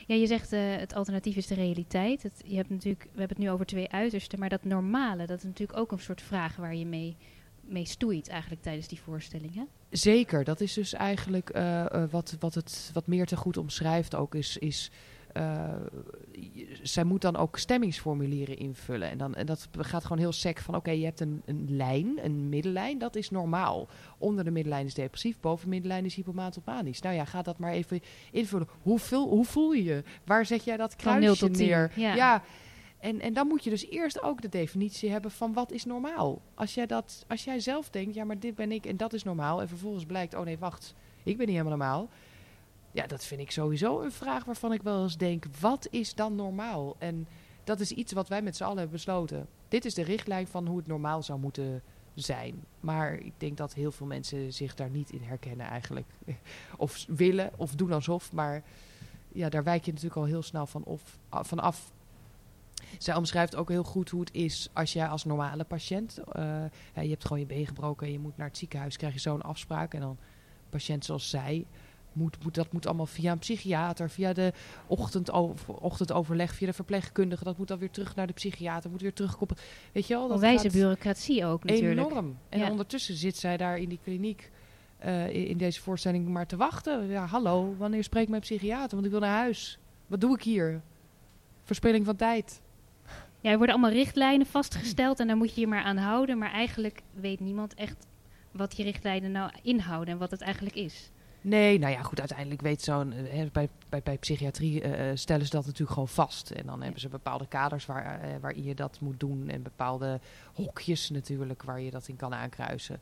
Ja, 0.07 0.15
je 0.15 0.27
zegt 0.27 0.53
eh, 0.53 0.77
het 0.77 0.95
alternatief 0.95 1.37
is 1.37 1.47
de 1.47 1.55
realiteit. 1.55 2.23
Het, 2.23 2.43
je 2.45 2.57
hebt 2.57 2.71
natuurlijk, 2.71 3.03
we 3.03 3.19
hebben 3.19 3.37
het 3.37 3.47
nu 3.47 3.51
over 3.51 3.67
twee 3.67 3.91
uitersten, 3.91 4.39
maar 4.39 4.49
dat 4.49 4.65
normale, 4.65 5.27
dat 5.27 5.39
is 5.39 5.45
natuurlijk 5.45 5.79
ook 5.79 5.93
een 5.93 5.99
soort 5.99 6.23
vraag 6.23 6.57
waar 6.57 6.75
je 6.75 6.87
mee, 6.87 7.17
mee 7.61 7.87
stoeit 7.87 8.29
eigenlijk 8.29 8.63
tijdens 8.63 8.89
die 8.89 9.01
voorstelling. 9.01 9.55
Hè? 9.55 9.65
Zeker, 9.91 10.45
dat 10.45 10.61
is 10.61 10.73
dus 10.73 10.93
eigenlijk 10.93 11.51
eh, 11.51 12.05
wat, 12.11 12.37
wat, 12.41 12.55
het, 12.55 12.91
wat 12.93 13.07
meer 13.07 13.27
te 13.27 13.37
goed 13.37 13.57
omschrijft 13.57 14.15
ook, 14.15 14.35
is... 14.35 14.57
is 14.57 14.91
zij 16.83 17.05
moet 17.05 17.21
dan 17.21 17.37
ook 17.37 17.59
stemmingsformulieren 17.59 18.57
invullen. 18.57 19.11
En, 19.11 19.19
dan, 19.19 19.35
en 19.35 19.47
dat 19.47 19.69
gaat 19.79 20.03
gewoon 20.03 20.19
heel 20.19 20.33
sec 20.33 20.59
van... 20.59 20.75
oké, 20.75 20.91
je 20.91 21.05
hebt 21.05 21.21
een, 21.21 21.43
een 21.45 21.67
lijn, 21.69 22.19
een 22.25 22.49
middellijn, 22.49 22.99
dat 22.99 23.17
is 23.17 23.31
normaal. 23.31 23.89
Onder 24.19 24.45
de 24.45 24.51
middellijn 24.51 24.87
is 24.87 24.95
depressief, 24.95 25.41
boven 25.41 25.65
de 25.65 25.71
middellijn 25.71 26.05
is 26.05 26.15
hypomatoopanisch. 26.15 27.01
Nou 27.01 27.15
ja, 27.15 27.25
ga 27.25 27.43
dat 27.43 27.59
maar 27.59 27.73
even 27.73 28.01
invullen. 28.31 28.69
Hoe, 28.83 28.99
vul- 28.99 29.29
hoe 29.29 29.45
voel 29.45 29.73
je 29.73 29.85
je? 29.85 30.03
Waar 30.25 30.47
zet 30.47 30.65
jij 30.65 30.77
dat 30.77 30.95
Van 30.99 31.13
0 31.13 31.21
kruisje 31.21 31.47
tot 31.47 31.55
10, 31.55 31.67
neer? 31.67 31.93
ja. 31.95 32.43
En, 32.99 33.21
en 33.21 33.33
dan 33.33 33.47
moet 33.47 33.65
je 33.65 33.71
dus 33.71 33.91
eerst 33.91 34.23
ook 34.23 34.43
de 34.43 34.49
definitie 34.49 35.11
hebben 35.11 35.31
van 35.31 35.53
wat 35.53 35.73
is 35.73 35.85
normaal. 35.85 36.43
Als 36.55 36.75
jij, 36.75 36.87
dat, 36.87 37.25
als 37.29 37.45
jij 37.45 37.61
zelf 37.61 37.91
denkt, 37.91 38.15
ja, 38.15 38.25
maar 38.25 38.39
dit 38.39 38.55
ben 38.55 38.73
ik 38.73 38.87
en 38.87 38.97
dat 38.97 39.13
is 39.13 39.23
normaal. 39.23 39.61
En 39.61 39.69
vervolgens 39.69 40.05
blijkt, 40.05 40.35
oh 40.35 40.45
nee, 40.45 40.59
wacht, 40.59 40.95
ik 41.23 41.37
ben 41.37 41.47
niet 41.47 41.57
helemaal 41.57 41.79
normaal. 41.79 42.09
Ja, 42.93 43.07
dat 43.07 43.25
vind 43.25 43.41
ik 43.41 43.51
sowieso 43.51 44.01
een 44.01 44.13
vraag 44.13 44.45
waarvan 44.45 44.73
ik 44.73 44.83
wel 44.83 45.03
eens 45.03 45.17
denk, 45.17 45.45
wat 45.61 45.87
is 45.91 46.15
dan 46.15 46.35
normaal? 46.35 46.97
En 46.99 47.27
dat 47.65 47.81
is 47.81 47.91
iets 47.93 48.13
wat 48.13 48.29
wij 48.29 48.43
met 48.43 48.57
z'n 48.57 48.63
allen 48.63 48.77
hebben 48.77 48.95
besloten. 48.97 49.47
Dit 49.69 49.85
is 49.85 49.95
de 49.95 50.03
richtlijn 50.03 50.47
van 50.47 50.67
hoe 50.67 50.77
het 50.77 50.87
normaal 50.87 51.23
zou 51.23 51.39
moeten 51.41 51.83
zijn. 52.15 52.65
Maar 52.81 53.13
ik 53.15 53.33
denk 53.37 53.57
dat 53.57 53.75
heel 53.75 53.93
veel 53.93 54.07
mensen 54.07 54.53
zich 54.53 54.75
daar 54.75 54.91
niet 54.91 55.11
in 55.11 55.23
herkennen 55.23 55.67
eigenlijk. 55.67 56.07
Of 56.77 57.05
willen, 57.09 57.51
of 57.57 57.75
doen 57.75 57.93
alsof. 57.93 58.33
Maar 58.33 58.63
ja, 59.33 59.49
daar 59.49 59.65
wijk 59.65 59.85
je 59.85 59.91
natuurlijk 59.93 60.21
al 60.21 60.27
heel 60.27 60.43
snel 60.43 60.67
van, 60.67 60.85
of, 60.85 61.19
a- 61.35 61.45
van 61.45 61.59
af. 61.61 61.93
Zij 62.99 63.15
omschrijft 63.15 63.57
ook 63.57 63.69
heel 63.69 63.83
goed 63.85 64.11
hoe 64.11 64.21
het 64.21 64.33
is 64.35 64.69
als 64.73 64.93
jij 64.93 65.07
als 65.09 65.25
normale 65.25 65.65
patiënt... 65.65 66.19
eh, 66.19 66.65
je 66.95 67.09
hebt 67.09 67.23
gewoon 67.25 67.39
je 67.41 67.47
been 67.47 67.67
gebroken 67.67 68.07
en 68.07 68.13
je 68.13 68.19
moet 68.19 68.37
naar 68.37 68.47
het 68.49 68.59
ziekenhuis... 68.59 68.97
krijg 68.97 69.13
je 69.13 69.21
zo'n 69.21 69.43
afspraak 69.43 69.95
en 69.95 70.01
dan 70.01 70.17
patiënt 70.69 71.05
zoals 71.05 71.31
zij... 71.31 71.67
Moet, 72.13 72.45
moet, 72.45 72.55
dat 72.55 72.73
moet 72.73 72.87
allemaal 72.87 73.07
via 73.07 73.33
een 73.33 73.39
psychiater, 73.39 74.11
via 74.11 74.33
de 74.33 74.53
ochtendover, 74.87 75.75
ochtendoverleg, 75.75 76.55
via 76.55 76.67
de 76.67 76.73
verpleegkundige. 76.73 77.45
Dat 77.45 77.59
moet 77.59 77.69
dan 77.69 77.79
weer 77.79 77.91
terug 77.91 78.15
naar 78.15 78.27
de 78.27 78.33
psychiater, 78.33 78.91
moet 78.91 79.01
weer 79.01 79.13
terugkoppelen. 79.13 79.63
Weet 79.93 80.07
je 80.07 80.15
wel, 80.15 80.29
dat 80.29 80.41
gaat 80.41 80.73
bureaucratie 80.73 81.45
ook 81.45 81.65
natuurlijk. 81.65 82.11
enorm. 82.11 82.39
En 82.49 82.59
Ja. 82.59 82.71
ondertussen 82.71 83.15
zit 83.15 83.37
zij 83.37 83.57
daar 83.57 83.79
in 83.79 83.89
die 83.89 83.99
kliniek 84.03 84.51
eh, 84.99 85.29
in, 85.35 85.47
in 85.47 85.57
deze 85.57 85.81
voorstelling 85.81 86.29
maar 86.29 86.47
te 86.47 86.57
wachten. 86.57 87.07
Ja, 87.07 87.27
hallo, 87.27 87.75
wanneer 87.79 88.05
spreekt 88.05 88.29
mijn 88.29 88.43
psychiater? 88.43 88.91
Want 88.91 89.05
ik 89.05 89.11
wil 89.11 89.21
naar 89.21 89.37
huis. 89.39 89.79
Wat 90.07 90.21
doe 90.21 90.35
ik 90.35 90.43
hier? 90.43 90.81
Verspilling 91.65 92.05
van 92.05 92.17
tijd. 92.17 92.61
Ja, 93.41 93.51
er 93.51 93.57
worden 93.57 93.75
allemaal 93.75 93.95
richtlijnen 93.95 94.47
vastgesteld 94.47 95.21
en 95.21 95.27
daar 95.27 95.37
moet 95.37 95.55
je 95.55 95.61
je 95.61 95.67
maar 95.67 95.83
aan 95.83 95.97
houden. 95.97 96.39
Maar 96.39 96.53
eigenlijk 96.53 97.03
weet 97.15 97.41
niemand 97.41 97.75
echt 97.75 98.07
wat 98.51 98.71
die 98.77 98.85
richtlijnen 98.85 99.33
nou 99.33 99.51
inhouden 99.63 100.15
en 100.15 100.21
wat 100.21 100.31
het 100.31 100.41
eigenlijk 100.41 100.77
is. 100.77 101.11
Nee, 101.43 101.79
nou 101.79 101.93
ja, 101.93 102.03
goed, 102.03 102.19
uiteindelijk 102.19 102.61
weet 102.61 102.83
zo'n... 102.83 103.13
eh, 103.13 103.51
bij, 103.53 103.69
bij, 103.89 104.03
bij 104.03 104.19
psychiatrie 104.19 104.83
eh, 104.83 105.11
eh, 105.11 105.17
stellen 105.17 105.45
ze 105.45 105.51
dat 105.51 105.65
natuurlijk 105.65 105.91
gewoon 105.93 106.09
vast. 106.09 106.51
En 106.51 106.67
dan 106.67 106.83
hebben 106.83 107.01
ze 107.01 107.09
bepaalde 107.09 107.47
kaders 107.49 107.87
waar, 107.87 108.21
eh, 108.21 108.31
waarin 108.41 108.65
je 108.65 108.75
dat 108.75 109.01
moet 109.01 109.21
doen. 109.21 109.49
En 109.49 109.63
bepaalde 109.63 110.21
hokjes 110.55 111.11
natuurlijk 111.11 111.63
waar 111.63 111.81
je 111.81 111.91
dat 111.91 112.09
in 112.09 112.17
kan 112.17 112.35
aankruisen. 112.35 113.01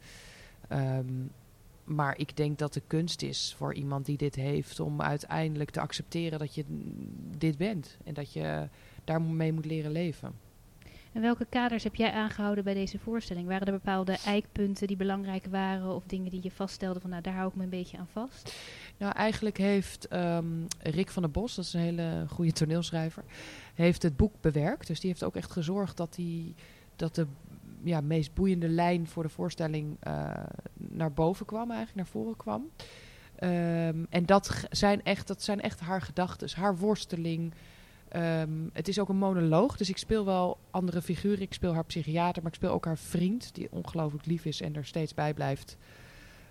Ehm, 0.69 1.13
maar 1.85 2.19
ik 2.19 2.37
denk 2.37 2.59
dat 2.59 2.73
de 2.73 2.83
kunst 2.87 3.23
is 3.23 3.55
voor 3.57 3.75
iemand 3.75 4.07
die 4.07 4.17
dit 4.17 4.35
heeft... 4.35 4.81
om 4.81 5.01
uiteindelijk 5.03 5.71
te 5.71 5.81
accepteren 5.81 6.39
dat 6.39 6.55
je 6.55 6.65
dit 7.37 7.59
bent. 7.59 7.97
En 8.05 8.15
dat 8.15 8.33
je 8.33 8.69
daarmee 9.05 9.53
moet 9.53 9.67
leren 9.67 9.91
leven. 9.93 10.48
En 11.19 11.25
welke 11.25 11.47
kaders 11.49 11.85
heb 11.85 11.95
jij 11.95 12.13
aangehouden 12.13 12.65
bij 12.65 12.75
deze 12.75 12.99
voorstelling? 12.99 13.47
Waren 13.47 13.67
er 13.67 13.73
bepaalde 13.73 14.19
eikpunten 14.25 14.87
die 14.87 14.97
belangrijk 14.97 15.47
waren 15.51 15.95
of 15.95 16.03
dingen 16.07 16.31
die 16.31 16.43
je 16.43 16.51
vaststelde 16.51 17.01
van 17.01 17.11
nou 17.11 17.23
daar 17.23 17.35
hou 17.35 17.49
ik 17.49 17.55
me 17.55 17.63
een 17.63 17.69
beetje 17.69 17.99
aan 17.99 18.09
vast? 18.13 18.55
Nou, 18.97 19.13
eigenlijk 19.13 19.57
heeft 19.57 20.09
ehm, 20.09 20.47
Rick 20.79 21.11
van 21.11 21.23
der 21.23 21.31
Bos, 21.31 21.55
dat 21.55 21.65
is 21.65 21.73
een 21.73 21.81
hele 21.81 22.25
goede 22.29 22.53
toneelschrijver, 22.53 23.25
heeft 23.75 24.03
het 24.03 24.17
boek 24.17 24.33
bewerkt. 24.41 24.87
Dus 24.87 25.01
die 25.01 25.11
heeft 25.11 25.25
ook 25.25 25.37
echt 25.37 25.53
gezorgd 25.53 25.97
dat, 25.97 26.15
die, 26.15 26.55
dat 26.97 27.15
de 27.15 27.27
ja, 27.83 28.01
meest 28.01 28.35
boeiende 28.35 28.69
lijn 28.69 29.07
voor 29.07 29.23
de 29.23 29.29
voorstelling 29.29 29.97
eh, 30.01 30.31
naar 30.75 31.13
boven 31.13 31.47
kwam, 31.47 31.71
eigenlijk 31.71 31.97
naar 31.97 32.23
voren 32.23 32.37
kwam. 32.37 32.71
Ehm, 33.35 34.05
en 34.09 34.27
dat 34.27 34.67
zijn 34.71 35.03
echt, 35.03 35.27
dat 35.27 35.43
zijn 35.43 35.61
echt 35.61 35.81
haar 35.81 36.03
gedachten, 36.03 36.49
haar 36.55 36.77
worsteling. 36.77 37.53
Ehm, 38.09 38.51
het 38.73 38.89
is 38.89 38.99
ook 38.99 39.09
een 39.09 39.17
monoloog, 39.17 39.77
dus 39.77 39.89
ik 39.89 39.97
speel 39.97 40.25
wel 40.25 40.59
andere 40.71 41.03
figuren. 41.03 41.41
Ik 41.41 41.53
speel 41.53 41.75
haar 41.75 41.85
psychiater, 41.85 42.43
maar 42.43 42.51
ik 42.51 42.59
speel 42.59 42.73
ook 42.73 42.85
haar 42.85 42.99
vriend, 42.99 43.55
die 43.55 43.69
ongelooflijk 43.71 44.27
lief 44.27 44.45
is 44.45 44.61
en 44.61 44.77
er 44.77 44.85
steeds 44.85 45.15
bij 45.15 45.35
blijft. 45.35 45.77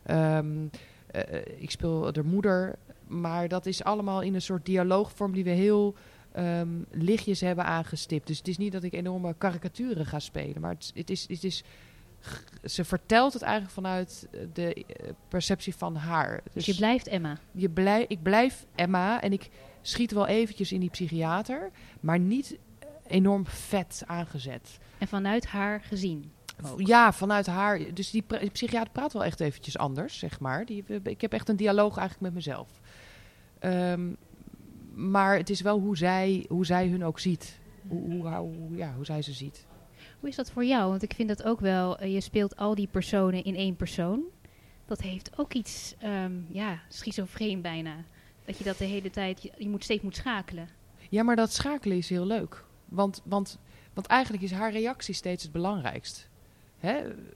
Ehm, 0.03 0.67
eh, 1.07 1.41
ik 1.57 1.71
speel 1.71 2.11
de 2.11 2.23
moeder, 2.23 2.75
maar 3.07 3.47
dat 3.47 3.65
is 3.65 3.83
allemaal 3.83 4.21
in 4.21 4.33
een 4.33 4.41
soort 4.41 4.65
dialoogvorm 4.65 5.33
die 5.33 5.43
we 5.43 5.49
heel 5.49 5.95
ehm, 6.31 6.69
lichtjes 6.91 7.41
hebben 7.41 7.65
aangestipt. 7.65 8.27
Dus 8.27 8.37
het 8.37 8.47
is 8.47 8.57
niet 8.57 8.71
dat 8.71 8.83
ik 8.83 8.93
enorme 8.93 9.35
karikaturen 9.37 10.05
ga 10.05 10.19
spelen, 10.19 10.61
maar 10.61 10.73
het, 10.73 10.91
het 10.95 11.09
is, 11.09 11.27
het 11.27 11.43
is, 11.43 11.63
ze 12.63 12.83
vertelt 12.85 13.33
het 13.33 13.41
eigenlijk 13.41 13.73
vanuit 13.73 14.27
eh, 14.31 14.39
de 14.53 14.73
eh, 14.73 15.09
perceptie 15.27 15.75
van 15.75 15.95
haar. 15.95 16.41
Dus 16.53 16.65
je 16.65 16.75
blijft 16.75 17.07
Emma. 17.07 17.37
je 17.51 17.69
blij, 17.69 18.05
ik 18.07 18.21
blijf 18.23 18.65
Emma 18.75 19.21
en 19.21 19.33
ik 19.33 19.49
schiet 19.81 20.11
wel 20.11 20.27
eventjes 20.27 20.71
in 20.71 20.79
die 20.79 20.89
psychiater, 20.89 21.71
maar 21.99 22.19
niet 22.19 22.57
enorm 23.07 23.45
vet 23.45 24.03
aangezet. 24.05 24.77
En 24.97 25.07
vanuit 25.07 25.45
haar 25.45 25.81
gezien. 25.81 26.31
ook. 26.71 26.81
Ja, 26.87 27.13
vanuit 27.13 27.45
haar. 27.45 27.93
Dus 27.93 28.11
die, 28.11 28.23
psychiater 28.51 28.91
praat 28.91 29.13
wel 29.13 29.23
echt 29.23 29.39
eventjes 29.39 29.77
anders, 29.77 30.19
zeg 30.19 30.39
maar. 30.39 30.65
Die, 30.65 30.83
ik 31.03 31.21
heb 31.21 31.33
echt 31.33 31.49
een 31.49 31.55
dialoog 31.55 31.97
eigenlijk 31.97 32.21
met 32.21 32.33
mezelf. 32.33 32.69
Ehm, 33.59 34.09
maar 34.93 35.37
het 35.37 35.49
is 35.49 35.61
wel 35.61 35.79
hoe 35.79 35.97
zij, 35.97 36.45
hoe 36.49 36.65
zij 36.65 36.87
hun 36.87 37.05
ook 37.05 37.19
ziet. 37.19 37.59
Hoe, 37.87 38.11
hoe, 38.11 38.27
hoe- 38.35 38.75
ja, 38.77 38.93
hoe 38.95 39.05
zij 39.05 39.21
ze 39.21 39.33
ziet. 39.33 39.65
Hoe 40.19 40.29
is 40.29 40.35
dat 40.35 40.51
voor 40.51 40.65
jou? 40.65 40.89
Want 40.89 41.03
ik 41.03 41.13
vind 41.13 41.27
dat 41.27 41.43
ook 41.43 41.59
wel, 41.59 41.97
eh, 41.97 42.13
je 42.13 42.21
speelt 42.21 42.57
al 42.57 42.75
die 42.75 42.87
personen 42.87 43.43
in 43.43 43.55
één 43.55 43.75
persoon. 43.75 44.23
Dat 44.85 45.01
heeft 45.01 45.37
ook 45.37 45.53
iets, 45.53 45.95
ehm, 45.99 46.33
ja, 46.47 46.79
schizofreen 46.89 47.61
bijna. 47.61 47.95
Dat 48.45 48.57
je 48.57 48.63
dat 48.63 48.77
de 48.77 48.85
hele 48.85 49.09
tijd, 49.09 49.49
je, 49.57 49.69
moet 49.69 49.83
steeds 49.83 50.03
moet 50.03 50.15
schakelen. 50.15 50.69
Ja, 51.09 51.23
maar 51.23 51.35
dat 51.35 51.53
schakelen 51.53 51.97
is 51.97 52.09
heel 52.09 52.25
leuk. 52.25 52.63
Want, 52.85 53.21
want, 53.23 53.59
want 53.93 54.07
eigenlijk 54.07 54.43
is 54.43 54.51
haar 54.51 54.71
reactie 54.71 55.13
steeds 55.13 55.43
het 55.43 55.51
belangrijkst. 55.51 56.29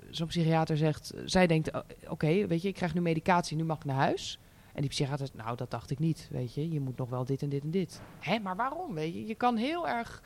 Zo'n 0.10 0.28
psychiater 0.28 0.78
zegt, 0.78 1.14
zij 1.26 1.48
denkt, 1.48 1.72
oké, 2.08 2.48
weet 2.48 2.62
je, 2.62 2.68
ik 2.68 2.74
krijg 2.74 2.94
nu 2.94 3.02
medicatie, 3.02 3.58
nu 3.58 3.64
mag 3.64 3.78
ik 3.78 3.86
naar 3.86 3.96
huis. 3.96 4.40
En 4.74 4.82
die 4.82 4.90
psychiater 4.90 5.26
zegt, 5.26 5.44
nou, 5.44 5.58
dat 5.58 5.72
dacht 5.72 5.92
ik 5.92 6.00
niet, 6.00 6.28
weet 6.32 6.54
je. 6.54 6.72
Je 6.72 6.80
moet 6.80 6.98
nog 6.98 7.10
wel 7.10 7.26
dit 7.26 7.42
en 7.42 7.50
dit 7.50 7.64
en 7.64 7.72
dit. 7.72 8.02
Hè, 8.20 8.40
maar 8.40 8.56
waarom, 8.56 8.94
weet 8.94 9.14
je? 9.14 9.26
Je 9.26 9.36
kan 9.36 9.58
heel 9.58 9.88
erg, 9.88 10.24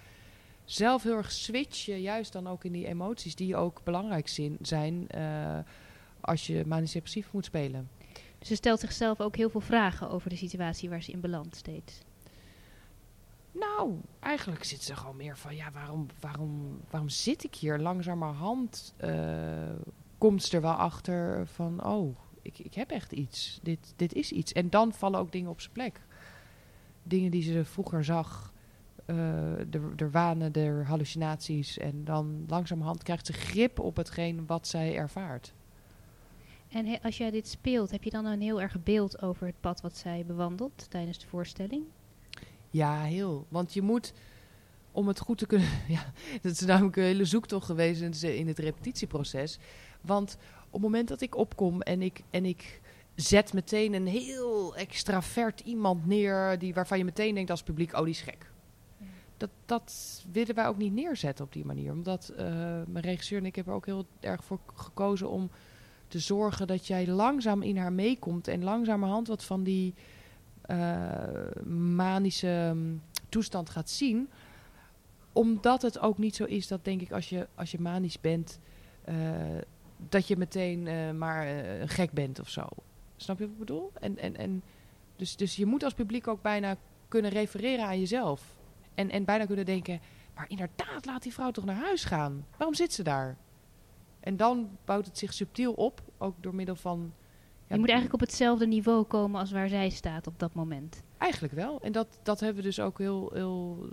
zelf 0.66 1.04
heel 1.04 1.18
erg 1.18 1.32
switchen, 1.32 2.02
juist 2.02 2.34
dan 2.34 2.48
ook 2.48 2.64
in 2.64 2.72
die 2.72 2.88
emoties 2.88 3.36
die 3.36 3.56
ook 3.56 3.84
belangrijk 3.84 4.28
zijn 4.62 5.08
eh, 5.08 5.60
als 6.22 6.48
je 6.48 6.64
manisch 6.66 6.92
depressief 6.92 7.32
moet 7.32 7.46
spelen. 7.46 7.90
Dus 8.40 8.48
ze 8.48 8.56
stelt 8.56 8.80
zichzelf 8.80 9.22
ook 9.22 9.36
heel 9.36 9.50
veel 9.50 9.62
vragen 9.62 10.10
over 10.10 10.30
de 10.30 10.36
situatie 10.36 10.90
waar 10.90 11.04
ze 11.04 11.12
in 11.12 11.20
belandt 11.20 11.56
steeds. 11.56 12.02
Nou, 13.52 14.00
eigenlijk 14.20 14.64
zit 14.64 14.84
ze 14.84 14.96
gewoon 14.96 15.16
meer 15.16 15.38
van, 15.38 15.56
ja, 15.56 15.72
waarom, 15.72 16.08
waarom, 16.20 16.80
waarom 16.90 17.10
zit 17.10 17.44
ik 17.44 17.56
hier? 17.56 17.80
Langzamerhand 17.80 18.94
eh 18.98 19.10
komt 20.18 20.44
ze 20.44 20.56
er 20.56 20.62
wel 20.62 20.74
achter 20.74 21.48
van, 21.48 21.86
oh, 21.86 22.18
ik, 22.42 22.60
ik 22.60 22.74
heb 22.74 22.92
echt 22.92 23.12
iets. 23.12 23.60
Dit, 23.64 23.94
dit 23.96 24.14
is 24.14 24.32
iets. 24.32 24.52
En 24.52 24.70
dan 24.70 24.94
vallen 24.94 25.20
ook 25.20 25.32
dingen 25.32 25.50
op 25.50 25.62
zijn 25.62 25.74
plek. 25.74 26.02
Dingen 27.04 27.32
die 27.32 27.42
ze 27.44 27.66
vroeger 27.66 28.04
zag, 28.04 28.54
de, 29.06 29.92
de 29.96 30.10
wanen, 30.10 30.52
de 30.52 30.82
hallucinaties. 30.86 31.78
En 31.78 32.06
dan 32.06 32.46
langzamerhand 32.48 33.04
krijgt 33.04 33.26
ze 33.26 33.34
grip 33.34 33.80
op 33.80 33.96
hetgeen 33.96 34.46
wat 34.46 34.68
zij 34.68 34.96
ervaart. 34.96 35.54
En 36.70 36.86
he- 36.86 37.02
als 37.02 37.18
jij 37.18 37.32
dit 37.32 37.48
speelt, 37.48 37.92
heb 37.92 38.04
je 38.04 38.10
dan 38.10 38.26
een 38.26 38.42
heel 38.42 38.62
erg 38.62 38.84
beeld 38.84 39.22
over 39.22 39.46
het 39.46 39.60
pad 39.60 39.82
wat 39.82 39.98
zij 39.98 40.24
bewandelt 40.26 40.86
tijdens 40.90 41.20
de 41.20 41.28
voorstelling? 41.28 41.84
Ja, 42.70 43.02
heel. 43.02 43.46
Want 43.50 43.74
je 43.74 43.82
moet, 43.82 44.14
om 44.92 45.08
het 45.08 45.20
goed 45.20 45.38
te 45.38 45.46
kunnen... 45.46 45.68
Ja, 45.88 46.12
dat 46.42 46.52
is 46.52 46.60
namelijk 46.60 46.96
een 46.96 47.04
hele 47.04 47.26
zoektocht 47.26 47.66
geweest 47.66 48.24
in 48.24 48.48
het 48.48 48.60
repetitieproces. 48.60 49.60
Want 50.02 50.38
op 50.66 50.72
het 50.72 50.82
moment 50.82 51.08
dat 51.08 51.22
ik 51.22 51.36
opkom 51.36 51.82
en 51.82 52.02
ik, 52.02 52.24
en 52.30 52.46
ik 52.46 52.82
zet 53.16 53.54
meteen 53.54 53.94
een 53.94 54.08
heel 54.08 54.76
extravert 54.76 55.60
iemand 55.60 56.06
neer... 56.06 56.60
Die, 56.60 56.74
waarvan 56.74 56.98
je 56.98 57.06
meteen 57.06 57.36
denkt 57.36 57.50
als 57.50 57.64
publiek, 57.64 57.94
oh, 57.94 58.02
die 58.02 58.10
is 58.10 58.22
gek. 58.22 58.54
Dat, 59.66 60.24
willen 60.32 60.56
wij 60.56 60.68
ook 60.68 60.78
niet 60.78 60.94
neerzetten 60.94 61.46
op 61.46 61.54
die 61.54 61.66
manier. 61.66 61.92
Omdat 61.92 62.30
eh, 62.30 62.46
mijn 62.88 63.00
regisseur 63.00 63.38
en 63.40 63.46
ik 63.46 63.56
hebben 63.56 63.74
er 63.74 63.80
ook 63.80 63.86
heel 63.86 64.06
erg 64.20 64.44
voor 64.44 64.60
gekozen 64.74 65.30
om 65.30 65.50
te 66.08 66.20
zorgen 66.20 66.68
dat 66.68 66.88
jij 66.88 67.08
langzaam 67.08 67.62
in 67.62 67.78
haar 67.78 67.94
meekomt. 67.94 68.48
En 68.48 68.64
langzamerhand 68.64 69.28
wat 69.28 69.44
van 69.44 69.64
die 69.64 69.94
eh, 70.62 71.62
manische 71.96 72.72
mm, 72.76 73.02
toestand 73.30 73.70
gaat 73.70 73.90
zien. 73.90 74.30
Omdat 75.34 75.82
het 75.82 76.00
ook 76.00 76.18
niet 76.18 76.36
zo 76.36 76.44
is 76.44 76.68
dat, 76.68 76.86
denk 76.86 77.02
ik, 77.02 77.12
als 77.12 77.30
je, 77.30 77.48
als 77.56 77.72
je 77.72 77.82
manisch 77.82 78.22
bent, 78.22 78.60
eh, 79.04 79.16
dat 80.10 80.28
je 80.28 80.38
meteen 80.38 81.18
maar 81.18 81.48
gek 81.86 82.12
bent 82.12 82.40
of 82.40 82.50
zo. 82.50 82.68
Snap 83.16 83.38
je 83.38 83.44
wat 83.44 83.54
ik 83.54 83.60
bedoel? 83.60 83.92
En, 84.00 84.18
en, 84.18 84.36
en 84.38 84.64
dus, 85.16 85.36
dus 85.36 85.56
je 85.56 85.66
moet 85.66 85.84
als 85.84 85.94
publiek 85.94 86.28
ook 86.28 86.42
bijna 86.42 86.78
kunnen 87.08 87.32
refereren 87.32 87.86
aan 87.86 88.00
jezelf. 88.00 88.55
En, 88.96 89.10
en 89.10 89.26
bijna 89.26 89.46
kunnen 89.46 89.66
denken, 89.66 90.00
maar 90.36 90.46
inderdaad, 90.48 91.06
laat 91.06 91.24
die 91.24 91.34
vrouw 91.34 91.52
toch 91.52 91.66
naar 91.66 91.76
huis 91.76 92.04
gaan. 92.04 92.46
Waarom 92.58 92.76
zit 92.76 92.94
ze 92.94 93.04
daar? 93.04 93.38
En 94.20 94.38
dan 94.38 94.70
bouwt 94.86 95.06
het 95.06 95.18
zich 95.18 95.34
subtiel 95.34 95.74
op, 95.74 96.02
ook 96.18 96.36
door 96.40 96.56
middel 96.56 96.76
van... 96.76 97.14
ja, 97.68 97.74
je 97.74 97.80
moet 97.80 97.90
eigenlijk 97.90 98.14
op 98.14 98.28
hetzelfde 98.28 98.68
niveau 98.68 99.04
komen 99.04 99.40
als 99.40 99.52
waar 99.52 99.70
zij 99.70 99.90
staat 99.90 100.28
op 100.28 100.40
dat 100.40 100.54
moment. 100.54 101.04
Eigenlijk 101.18 101.54
wel. 101.54 101.82
En 101.82 101.92
dat, 101.92 102.20
dat 102.24 102.40
hebben 102.40 102.58
we 102.58 102.68
dus 102.68 102.80
ook 102.80 102.98
heel, 102.98 103.32
heel, 103.34 103.90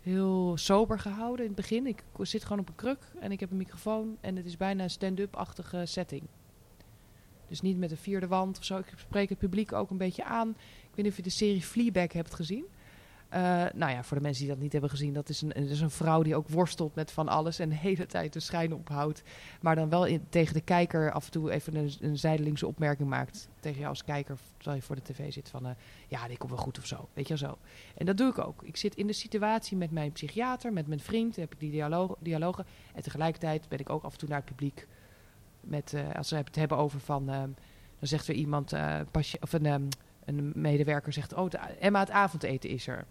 heel 0.00 0.56
sober 0.56 0.98
gehouden 0.98 1.40
in 1.40 1.46
het 1.46 1.60
begin. 1.60 1.86
Ik 1.86 2.02
zit 2.20 2.42
gewoon 2.42 2.58
op 2.58 2.68
een 2.68 2.74
kruk 2.74 3.12
en 3.20 3.32
ik 3.32 3.40
heb 3.40 3.50
een 3.50 3.56
microfoon. 3.56 4.16
En 4.20 4.36
het 4.36 4.46
is 4.46 4.56
bijna 4.56 4.82
een 4.82 4.90
stand-up-achtige 4.90 5.86
setting. 5.86 6.22
Dus 7.48 7.60
niet 7.60 7.78
met 7.78 7.90
een 7.90 7.96
vierde 7.96 8.26
wand 8.26 8.58
of 8.58 8.64
zo. 8.64 8.78
Ik 8.78 8.92
spreek 8.96 9.28
het 9.28 9.38
publiek 9.38 9.72
ook 9.72 9.90
een 9.90 9.96
beetje 9.96 10.24
aan. 10.24 10.48
Ik 10.48 10.94
weet 10.94 11.04
niet 11.04 11.10
of 11.10 11.16
je 11.16 11.22
de 11.22 11.30
serie 11.30 11.62
Fleabag 11.62 12.12
hebt 12.12 12.34
gezien. 12.34 12.64
Eh, 13.28 13.64
nou 13.74 13.92
ja, 13.92 14.04
voor 14.04 14.16
de 14.16 14.22
mensen 14.22 14.44
die 14.44 14.52
dat 14.52 14.62
niet 14.62 14.72
hebben 14.72 14.90
gezien, 14.90 15.12
dat 15.12 15.28
is 15.28 15.42
een, 15.42 15.48
dat 15.48 15.68
is 15.68 15.80
een 15.80 15.90
vrouw 15.90 16.22
die 16.22 16.36
ook 16.36 16.48
worstelt 16.48 16.94
met 16.94 17.10
van 17.10 17.28
alles 17.28 17.58
en 17.58 17.68
de 17.68 17.74
hele 17.74 18.06
tijd 18.06 18.32
de 18.32 18.40
schijn 18.40 18.74
ophoudt. 18.74 19.22
Maar 19.60 19.74
dan 19.74 19.88
wel 19.88 20.18
tegen 20.28 20.54
de 20.54 20.60
kijker 20.60 21.12
af 21.12 21.24
en 21.24 21.30
toe 21.30 21.50
even 21.50 21.74
een, 21.74 21.92
een 22.00 22.18
zijdelingse 22.18 22.66
opmerking 22.66 23.08
maakt. 23.08 23.48
Tegen 23.60 23.78
jou 23.78 23.88
als 23.88 24.04
kijker, 24.04 24.36
terwijl 24.56 24.76
je 24.76 24.82
voor 24.82 24.96
de 24.96 25.02
tv 25.02 25.32
zit 25.32 25.48
van, 25.48 25.66
eh, 25.66 25.72
ja, 26.08 26.28
dit 26.28 26.38
komt 26.38 26.50
wel 26.50 26.60
goed 26.60 26.78
of 26.78 26.86
zo. 26.86 27.08
Weet 27.12 27.28
je 27.28 27.36
wel 27.36 27.48
zo. 27.50 27.58
En 27.96 28.06
dat 28.06 28.16
doe 28.16 28.30
ik 28.30 28.38
ook. 28.38 28.62
Ik 28.62 28.76
zit 28.76 28.94
in 28.94 29.06
de 29.06 29.12
situatie 29.12 29.76
met 29.76 29.90
mijn 29.90 30.12
psychiater, 30.12 30.72
met 30.72 30.86
mijn 30.86 31.00
vriend, 31.00 31.36
heb 31.36 31.52
ik 31.52 31.60
die 31.60 31.70
dialoog, 31.70 32.16
dialogen. 32.20 32.66
En 32.94 33.02
tegelijkertijd 33.02 33.68
ben 33.68 33.78
ik 33.78 33.90
ook 33.90 34.02
af 34.02 34.12
en 34.12 34.18
toe 34.18 34.28
naar 34.28 34.38
het 34.38 34.48
publiek. 34.48 34.86
Met, 35.60 35.92
eh, 35.94 36.14
als 36.14 36.30
we 36.30 36.36
het 36.36 36.56
hebben 36.56 36.78
over 36.78 37.00
van, 37.00 37.26
dan 37.26 37.54
zegt 38.00 38.28
er 38.28 38.34
iemand, 38.34 38.72
of 39.40 39.52
een, 39.52 39.90
een 40.24 40.52
medewerker 40.54 41.12
zegt, 41.12 41.34
oh, 41.34 41.50
Emma, 41.80 42.00
het 42.00 42.10
avondeten 42.10 42.70
is 42.70 42.86
er. 42.86 43.06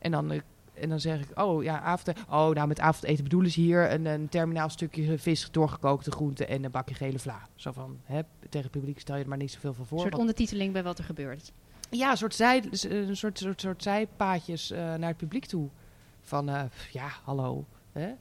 En 0.00 0.10
dan, 0.10 0.30
eh, 0.30 0.40
en 0.74 0.88
dan 0.88 1.00
zeg 1.00 1.20
ik, 1.20 1.38
oh 1.40 1.62
ja, 1.62 1.80
avondeten. 1.80 2.24
Oh, 2.28 2.50
nou 2.50 2.68
met 2.68 2.80
avondeten 2.80 3.24
bedoelen 3.24 3.50
ze 3.50 3.60
hier 3.60 3.92
een, 3.92 4.06
een 4.06 4.28
terminaal 4.28 4.68
stukje 4.68 5.18
vis, 5.18 5.48
doorgekookte 5.50 6.10
groenten 6.10 6.48
en 6.48 6.64
een 6.64 6.70
bakje 6.70 6.94
gele 6.94 7.18
vla. 7.18 7.48
Zo 7.54 7.72
van, 7.72 8.00
hè, 8.04 8.20
tegen 8.40 8.60
het 8.62 8.70
publiek 8.70 9.00
stel 9.00 9.16
je 9.16 9.22
er 9.22 9.28
maar 9.28 9.38
niet 9.38 9.50
zoveel 9.52 9.74
van 9.74 9.86
voor. 9.86 9.96
Een 9.96 10.02
soort 10.02 10.14
want- 10.16 10.28
ondertiteling 10.28 10.72
bij 10.72 10.82
wat 10.82 10.98
er 10.98 11.04
gebeurt. 11.04 11.52
ja, 11.90 12.10
een 12.10 12.16
soort, 12.16 12.34
zij, 12.34 12.62
een 12.88 13.16
soort, 13.16 13.38
soort, 13.38 13.60
soort 13.60 13.82
zijpaadjes 13.82 14.70
eh, 14.70 14.78
naar 14.78 15.08
het 15.08 15.16
publiek 15.16 15.46
toe. 15.46 15.68
Van, 16.20 16.48
eh, 16.48 16.62
ja, 16.92 17.08
hallo. 17.24 17.64
Hè? 17.92 18.12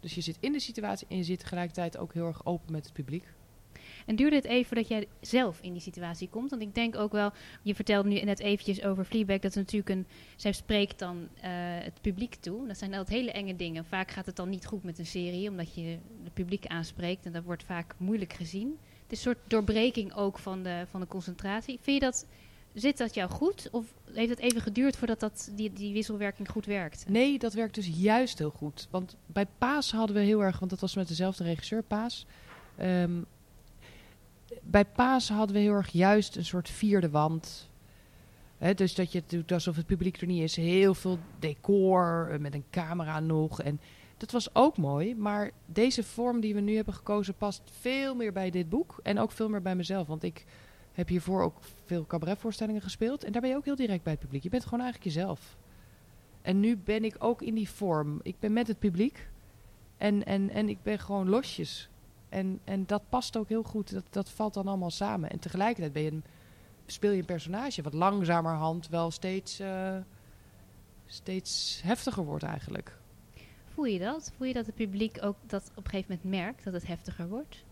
Dus 0.00 0.14
je 0.14 0.20
zit 0.20 0.36
in 0.40 0.52
de 0.52 0.60
situatie 0.60 1.06
en 1.10 1.16
je 1.16 1.24
zit 1.24 1.38
tegelijkertijd 1.40 1.98
ook 1.98 2.12
heel 2.12 2.26
erg 2.26 2.44
open 2.44 2.72
met 2.72 2.84
het 2.84 2.92
publiek. 2.92 3.24
En 4.06 4.16
duurde 4.16 4.36
het 4.36 4.44
even 4.44 4.66
voordat 4.66 4.88
jij 4.88 5.06
zelf 5.20 5.58
in 5.60 5.72
die 5.72 5.82
situatie 5.82 6.28
komt? 6.28 6.50
Want 6.50 6.62
ik 6.62 6.74
denk 6.74 6.96
ook 6.96 7.12
wel, 7.12 7.32
je 7.62 7.74
vertelde 7.74 8.08
nu 8.08 8.20
net 8.20 8.40
eventjes 8.40 8.82
over 8.82 9.04
Fleabag, 9.04 9.38
dat 9.38 9.50
is 9.50 9.56
natuurlijk 9.56 9.90
een, 9.90 10.06
zij 10.36 10.52
spreekt 10.52 10.98
dan 10.98 11.28
eh, 11.40 11.50
het 11.60 12.00
publiek 12.00 12.34
toe. 12.34 12.66
Dat 12.66 12.78
zijn 12.78 12.94
altijd 12.94 13.18
hele 13.18 13.32
enge 13.32 13.56
dingen. 13.56 13.84
Vaak 13.84 14.10
gaat 14.10 14.26
het 14.26 14.36
dan 14.36 14.48
niet 14.48 14.66
goed 14.66 14.82
met 14.82 14.98
een 14.98 15.06
serie, 15.06 15.50
omdat 15.50 15.74
je 15.74 15.98
het 16.24 16.34
publiek 16.34 16.66
aanspreekt 16.66 17.26
en 17.26 17.32
dat 17.32 17.44
wordt 17.44 17.64
vaak 17.64 17.94
moeilijk 17.98 18.32
gezien. 18.32 18.78
Het 19.02 19.12
is 19.12 19.24
een 19.24 19.32
soort 19.32 19.50
doorbreking 19.50 20.14
ook 20.14 20.38
van 20.38 20.62
de, 20.62 20.84
van 20.90 21.00
de 21.00 21.06
concentratie. 21.06 21.78
Vind 21.80 22.00
je 22.00 22.04
dat, 22.04 22.26
zit 22.74 22.98
dat 22.98 23.14
jou 23.14 23.30
goed? 23.30 23.68
Of 23.70 23.94
heeft 24.12 24.30
het 24.30 24.38
even 24.38 24.60
geduurd 24.60 24.96
voordat 24.96 25.20
dat, 25.20 25.50
die, 25.54 25.72
die 25.72 25.92
wisselwerking 25.92 26.48
goed 26.48 26.66
werkt? 26.66 27.04
Nee, 27.08 27.38
dat 27.38 27.52
werkt 27.52 27.74
dus 27.74 27.90
juist 27.94 28.38
heel 28.38 28.50
goed. 28.50 28.88
Want 28.90 29.16
bij 29.26 29.46
Paas 29.58 29.92
hadden 29.92 30.16
we 30.16 30.22
heel 30.22 30.42
erg, 30.42 30.58
want 30.58 30.70
dat 30.70 30.80
was 30.80 30.94
met 30.94 31.08
dezelfde 31.08 31.44
regisseur, 31.44 31.82
Paas. 31.82 32.26
Ehm, 32.76 33.20
bij 34.70 34.84
Paas 34.84 35.28
hadden 35.28 35.56
we 35.56 35.62
heel 35.62 35.72
erg 35.72 35.90
juist 35.90 36.36
een 36.36 36.44
soort 36.44 36.68
vierde 36.68 37.10
wand. 37.10 37.68
Dus 38.74 38.94
dat 38.94 39.12
je 39.12 39.18
het 39.18 39.30
doet 39.30 39.52
alsof 39.52 39.76
het 39.76 39.86
publiek 39.86 40.20
er 40.20 40.26
niet 40.26 40.42
is. 40.42 40.56
Heel 40.56 40.94
veel 40.94 41.18
decor, 41.38 42.28
eh, 42.30 42.38
met 42.38 42.54
een 42.54 42.64
camera 42.70 43.20
nog. 43.20 43.62
En 43.62 43.80
dat 44.16 44.30
was 44.30 44.54
ook 44.54 44.76
mooi. 44.76 45.14
Maar 45.14 45.50
deze 45.66 46.02
vorm 46.02 46.40
die 46.40 46.54
we 46.54 46.60
nu 46.60 46.74
hebben 46.74 46.94
gekozen 46.94 47.34
past 47.34 47.62
veel 47.80 48.14
meer 48.14 48.32
bij 48.32 48.50
dit 48.50 48.68
boek. 48.68 49.00
En 49.02 49.18
ook 49.18 49.30
veel 49.30 49.48
meer 49.48 49.62
bij 49.62 49.76
mezelf. 49.76 50.06
Want 50.06 50.22
ik 50.22 50.44
heb 50.92 51.08
hiervoor 51.08 51.42
ook 51.42 51.56
veel 51.84 52.06
cabaretvoorstellingen 52.06 52.82
gespeeld. 52.82 53.24
En 53.24 53.32
daar 53.32 53.40
ben 53.40 53.50
je 53.50 53.56
ook 53.56 53.64
heel 53.64 53.76
direct 53.76 54.02
bij 54.02 54.12
het 54.12 54.22
publiek. 54.22 54.42
Je 54.42 54.48
bent 54.48 54.64
gewoon 54.64 54.80
eigenlijk 54.80 55.14
jezelf. 55.14 55.56
En 56.42 56.60
nu 56.60 56.76
ben 56.76 57.04
ik 57.04 57.16
ook 57.18 57.42
in 57.42 57.54
die 57.54 57.68
vorm. 57.68 58.20
Ik 58.22 58.38
ben 58.38 58.52
met 58.52 58.66
het 58.68 58.78
publiek. 58.78 59.28
En, 59.96 60.24
en, 60.24 60.50
en 60.50 60.68
ik 60.68 60.82
ben 60.82 60.98
gewoon 60.98 61.28
losjes. 61.28 61.88
En, 62.28 62.60
en 62.64 62.86
dat 62.86 63.02
past 63.08 63.36
ook 63.36 63.48
heel 63.48 63.62
goed. 63.62 63.92
Dat, 63.92 64.04
dat 64.10 64.30
valt 64.30 64.54
dan 64.54 64.66
allemaal 64.66 64.90
samen. 64.90 65.30
En 65.30 65.38
tegelijkertijd 65.38 65.92
ben 65.92 66.02
je 66.02 66.10
een, 66.10 66.24
speel 66.86 67.10
je 67.10 67.18
een 67.18 67.24
personage 67.24 67.82
wat 67.82 67.94
langzamerhand 67.94 68.88
wel 68.88 69.10
steeds, 69.10 69.58
eh, 69.58 69.96
steeds 71.06 71.80
heftiger 71.84 72.24
wordt 72.24 72.44
eigenlijk. 72.44 72.98
Voel 73.74 73.84
je 73.84 73.98
dat? 73.98 74.32
Voel 74.36 74.46
je 74.46 74.52
dat 74.54 74.66
het 74.66 74.74
publiek 74.74 75.18
ook 75.22 75.36
dat 75.46 75.70
op 75.74 75.84
een 75.84 75.90
gegeven 75.90 76.18
moment 76.22 76.40
merkt 76.40 76.64
dat 76.64 76.72
het 76.72 76.86
heftiger 76.86 77.28
wordt? 77.28 77.64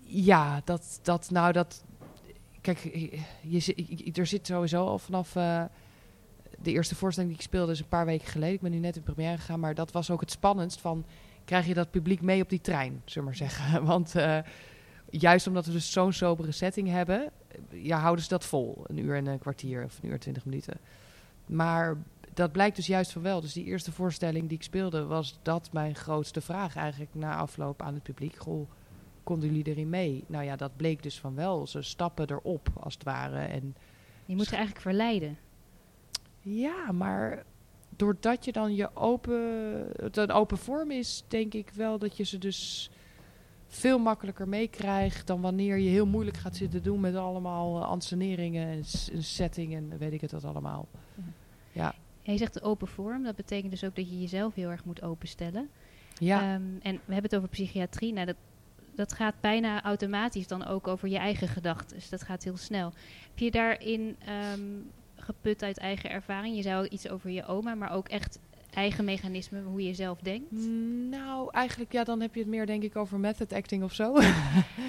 Ja, 0.00 0.60
dat, 0.64 1.00
dat 1.02 1.30
nou 1.30 1.52
dat. 1.52 1.84
Kijk, 2.60 2.78
je, 3.42 4.12
er 4.12 4.26
zit 4.26 4.46
sowieso 4.46 4.86
al 4.86 4.98
vanaf 4.98 5.36
eh, 5.36 5.64
de 6.62 6.72
eerste 6.72 6.94
voorstelling 6.94 7.32
die 7.32 7.42
ik 7.42 7.48
speelde, 7.48 7.72
is 7.72 7.80
een 7.80 7.88
paar 7.88 8.06
weken 8.06 8.26
geleden. 8.26 8.54
Ik 8.54 8.60
ben 8.60 8.70
nu 8.70 8.78
net 8.78 8.96
in 8.96 9.02
première 9.02 9.38
gegaan, 9.38 9.60
maar 9.60 9.74
dat 9.74 9.92
was 9.92 10.10
ook 10.10 10.20
het 10.20 10.30
spannendst 10.30 10.80
van. 10.80 11.04
Krijg 11.50 11.66
je 11.66 11.74
dat 11.74 11.90
publiek 11.90 12.22
mee 12.22 12.42
op 12.42 12.48
die 12.48 12.60
trein, 12.60 13.02
zullen 13.04 13.30
we 13.30 13.38
maar 13.38 13.48
zeggen. 13.48 13.84
Want 13.92 14.14
eh, 14.14 14.38
juist 15.10 15.46
omdat 15.46 15.66
we 15.66 15.72
dus 15.72 15.92
zo'n 15.92 16.12
sobere 16.12 16.52
setting 16.52 16.88
hebben, 16.88 17.30
ja, 17.68 17.98
houden 17.98 18.24
ze 18.24 18.30
dat 18.30 18.44
vol. 18.44 18.84
Een 18.86 18.98
uur 18.98 19.16
en 19.16 19.26
een 19.26 19.38
kwartier 19.38 19.84
of 19.84 19.98
een 19.98 20.06
uur 20.06 20.12
en 20.12 20.20
twintig 20.20 20.44
minuten. 20.44 20.80
Maar 21.46 21.96
dat 22.34 22.52
blijkt 22.52 22.76
dus 22.76 22.86
juist 22.86 23.12
van 23.12 23.22
wel. 23.22 23.40
Dus 23.40 23.52
die 23.52 23.64
eerste 23.64 23.92
voorstelling 23.92 24.48
die 24.48 24.56
ik 24.56 24.62
speelde, 24.62 25.04
was 25.04 25.38
dat 25.42 25.68
mijn 25.72 25.94
grootste 25.94 26.40
vraag 26.40 26.76
eigenlijk 26.76 27.14
na 27.14 27.36
afloop 27.36 27.82
aan 27.82 27.94
het 27.94 28.02
publiek. 28.02 28.36
Goh, 28.36 28.70
konden 29.22 29.48
jullie 29.48 29.66
erin 29.66 29.88
mee? 29.88 30.24
Nou 30.26 30.44
ja, 30.44 30.56
dat 30.56 30.76
bleek 30.76 31.02
dus 31.02 31.20
van 31.20 31.34
wel. 31.34 31.66
Ze 31.66 31.82
stappen 31.82 32.30
erop, 32.30 32.68
als 32.80 32.94
het 32.94 33.02
ware. 33.02 33.40
En 33.40 33.76
Je 34.24 34.36
moet 34.36 34.46
ze 34.46 34.54
eigenlijk 34.56 34.82
verleiden. 34.82 35.38
ja, 36.40 36.92
maar 36.92 37.44
doordat 38.00 38.44
je 38.44 38.52
dan 38.52 38.74
je 38.74 38.96
open, 38.96 39.40
het 39.96 40.16
een 40.16 40.30
open 40.30 40.58
vorm 40.58 40.90
is, 40.90 41.24
denk 41.28 41.54
ik 41.54 41.70
wel 41.74 41.98
dat 41.98 42.16
je 42.16 42.24
ze 42.24 42.38
dus 42.38 42.90
veel 43.66 43.98
makkelijker 43.98 44.48
meekrijgt 44.48 45.26
dan 45.26 45.40
wanneer 45.40 45.76
je 45.78 45.88
heel 45.88 46.06
moeilijk 46.06 46.36
gaat 46.36 46.56
zitten 46.56 46.82
doen 46.82 47.00
met 47.00 47.14
allemaal 47.14 47.80
eh, 47.82 47.88
anseneringen 47.88 48.68
en 48.68 48.84
s- 48.84 49.10
en 49.10 49.22
setting 49.22 49.74
en 49.74 49.98
weet 49.98 50.12
ik 50.12 50.20
het 50.20 50.32
wat 50.32 50.44
allemaal. 50.44 50.88
Ja. 51.14 51.22
Ja, 51.72 51.94
Ja, 52.22 52.32
je 52.32 52.38
zegt 52.38 52.54
de 52.54 52.62
open 52.62 52.88
vorm. 52.88 53.22
Dat 53.22 53.36
betekent 53.36 53.70
dus 53.70 53.84
ook 53.84 53.96
dat 53.96 54.08
je 54.10 54.20
jezelf 54.20 54.54
heel 54.54 54.70
erg 54.70 54.84
moet 54.84 55.02
openstellen. 55.02 55.68
ja. 56.18 56.40
Ehm, 56.40 56.62
en 56.82 56.94
we 57.04 57.12
hebben 57.12 57.22
het 57.30 57.36
over 57.36 57.48
psychiatrie. 57.48 58.12
Nou, 58.12 58.26
dat, 58.26 58.36
dat 58.94 59.12
gaat 59.12 59.34
bijna 59.40 59.82
automatisch 59.82 60.46
dan 60.46 60.66
ook 60.66 60.88
over 60.88 61.08
je 61.08 61.18
eigen 61.18 61.48
gedachten. 61.48 61.96
Dus 61.96 62.08
dat 62.08 62.22
gaat 62.22 62.44
heel 62.44 62.56
snel. 62.56 62.92
Heb 63.28 63.38
je 63.38 63.50
daarin 63.50 64.16
ehm, 64.18 64.60
geput 65.30 65.62
uit 65.62 65.78
eigen 65.78 66.10
ervaring? 66.10 66.56
Je 66.56 66.62
zou 66.62 66.86
iets 66.88 67.08
over 67.08 67.30
je 67.30 67.46
oma, 67.46 67.74
maar 67.74 67.92
ook 67.92 68.08
echt 68.08 68.38
eigen 68.74 69.04
mechanismen, 69.04 69.64
hoe 69.64 69.82
je 69.82 69.94
zelf 69.94 70.18
denkt? 70.18 70.50
Nou, 71.10 71.48
eigenlijk 71.52 71.92
ja, 71.92 72.04
dan 72.04 72.20
heb 72.20 72.34
je 72.34 72.40
het 72.40 72.48
meer 72.48 72.66
denk 72.66 72.82
ik 72.82 72.96
over 72.96 73.18
method 73.18 73.52
acting 73.52 73.82
of 73.82 73.94
zo. 73.94 74.16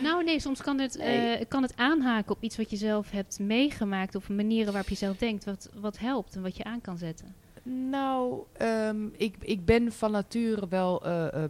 Nou 0.03 0.23
nee, 0.23 0.39
soms 0.39 0.61
kan 0.61 0.79
het, 0.79 0.97
Nee. 0.97 1.35
eh, 1.35 1.45
kan 1.47 1.61
het 1.61 1.73
aanhaken 1.77 2.31
op 2.35 2.43
iets 2.43 2.57
wat 2.57 2.69
je 2.69 2.75
zelf 2.77 3.11
hebt 3.11 3.39
meegemaakt... 3.39 4.15
of 4.15 4.29
manieren 4.29 4.71
waarop 4.73 4.89
je 4.89 4.95
zelf 4.95 5.17
denkt, 5.17 5.43
wat, 5.43 5.69
wat 5.73 5.97
helpt 5.99 6.35
en 6.35 6.41
wat 6.41 6.57
je 6.57 6.63
aan 6.63 6.81
kan 6.81 6.97
zetten. 6.97 7.35
Nou, 7.63 8.43
ehm, 8.53 9.05
ik, 9.17 9.35
ik 9.39 9.65
ben 9.65 9.91
van 9.91 10.11
nature 10.11 10.67
wel, 10.67 10.99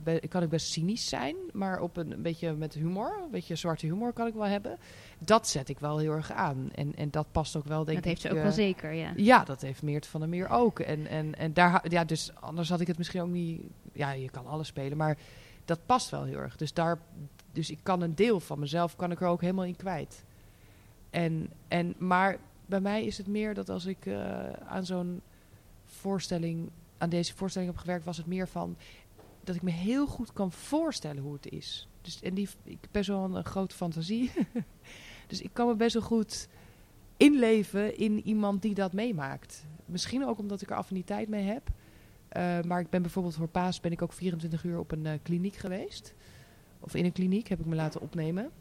be- 0.04 0.22
kan 0.30 0.44
ik 0.44 0.50
best 0.50 0.72
cynisch 0.72 1.10
zijn, 1.10 1.36
maar 1.54 1.82
op 1.82 1.98
een, 1.98 2.12
een 2.12 2.22
beetje 2.22 2.54
met 2.54 2.74
humor, 2.74 3.20
een 3.24 3.32
beetje 3.32 3.56
zwarte 3.56 3.86
humor 3.86 4.14
kan 4.14 4.28
ik 4.28 4.34
wel 4.34 4.46
hebben. 4.46 4.78
Dat 5.20 5.48
zet 5.48 5.70
ik 5.70 5.80
wel 5.80 5.98
heel 5.98 6.12
erg 6.12 6.32
aan 6.32 6.70
en, 6.76 6.96
en 6.96 7.12
dat 7.12 7.28
past 7.32 7.56
ook 7.56 7.66
wel 7.66 7.84
denk 7.86 7.98
dat 7.98 7.98
ik. 7.98 8.04
heeft 8.06 8.22
ze 8.22 8.30
ook 8.30 8.36
eh, 8.36 8.42
wel 8.44 8.52
zeker, 8.52 8.92
ja. 8.94 9.12
Ja, 9.16 9.44
dat 9.44 9.62
heeft 9.62 9.82
Meert 9.82 10.08
van 10.08 10.20
der 10.20 10.30
Meer 10.30 10.50
ook. 10.50 10.80
En, 10.80 11.08
en, 11.08 11.36
en 11.36 11.54
daar, 11.54 11.86
ja, 11.90 12.04
dus 12.04 12.32
anders 12.40 12.70
had 12.70 12.80
ik 12.80 12.88
het 12.88 12.98
misschien 12.98 13.22
ook 13.22 13.30
niet. 13.30 13.62
Ja, 13.94 14.12
je 14.12 14.30
kan 14.30 14.48
alles 14.48 14.68
spelen, 14.68 14.98
maar 14.98 15.18
dat 15.66 15.80
past 15.86 16.10
wel 16.10 16.24
heel 16.24 16.38
erg. 16.40 16.56
Dus 16.56 16.74
daar, 16.74 17.00
dus 17.52 17.70
ik 17.72 17.80
kan 17.84 18.02
een 18.02 18.16
deel 18.16 18.40
van 18.40 18.60
mezelf 18.60 18.96
kan 18.96 19.12
ik 19.12 19.22
er 19.22 19.28
ook 19.28 19.42
helemaal 19.42 19.66
in 19.66 19.76
kwijt. 19.76 20.24
En, 21.10 21.50
en 21.68 21.96
maar 21.98 22.38
bij 22.66 22.82
mij 22.82 23.06
is 23.06 23.18
het 23.18 23.28
meer 23.28 23.54
dat 23.54 23.70
als 23.70 23.86
ik 23.86 24.08
aan 24.68 24.86
zo'n 24.86 25.22
voorstelling, 26.02 26.70
aan 26.98 27.10
deze 27.10 27.36
voorstelling 27.36 27.72
heb 27.72 27.80
gewerkt, 27.80 28.06
was 28.06 28.18
het 28.18 28.26
meer 28.26 28.48
van 28.48 28.78
dat 29.44 29.56
ik 29.56 29.62
me 29.62 29.72
heel 29.72 30.08
goed 30.08 30.34
kan 30.34 30.52
voorstellen 30.52 31.24
hoe 31.24 31.34
het 31.34 31.50
is. 31.50 31.88
Dus 32.02 32.22
en 32.22 32.34
die, 32.34 32.50
ik 32.64 32.78
heb 32.82 32.90
best 32.92 33.08
wel 33.08 33.36
een, 33.36 33.46
grote 33.46 33.76
fantasie. 33.76 34.32
dus 35.28 35.42
ik 35.42 35.50
kan 35.54 35.68
me 35.68 35.76
best 35.76 35.94
wel 35.94 36.04
goed 36.04 36.48
inleven 37.18 37.98
in 37.98 38.28
iemand 38.28 38.62
die 38.62 38.74
dat 38.74 38.94
meemaakt. 38.94 39.66
Misschien 39.86 40.26
ook 40.26 40.40
omdat 40.40 40.62
ik 40.62 40.70
er 40.70 40.76
affiniteit 40.76 41.30
mee 41.30 41.44
heb. 41.44 41.70
Eh, 42.28 42.62
maar 42.62 42.80
ik 42.80 42.90
ben 42.90 43.02
bijvoorbeeld 43.02 43.36
voor 43.36 43.48
Paas 43.48 43.80
ben 43.80 43.92
ik 43.92 44.02
ook 44.02 44.14
24 44.14 44.64
uur 44.64 44.80
op 44.80 44.92
een 44.92 45.06
eh, 45.06 45.20
kliniek 45.24 45.56
geweest. 45.56 46.14
Of 46.80 46.96
in 46.96 47.06
een 47.06 47.12
kliniek 47.12 47.48
heb 47.48 47.60
ik 47.60 47.66
me 47.66 47.76
laten 47.76 48.02
opnemen. 48.02 48.52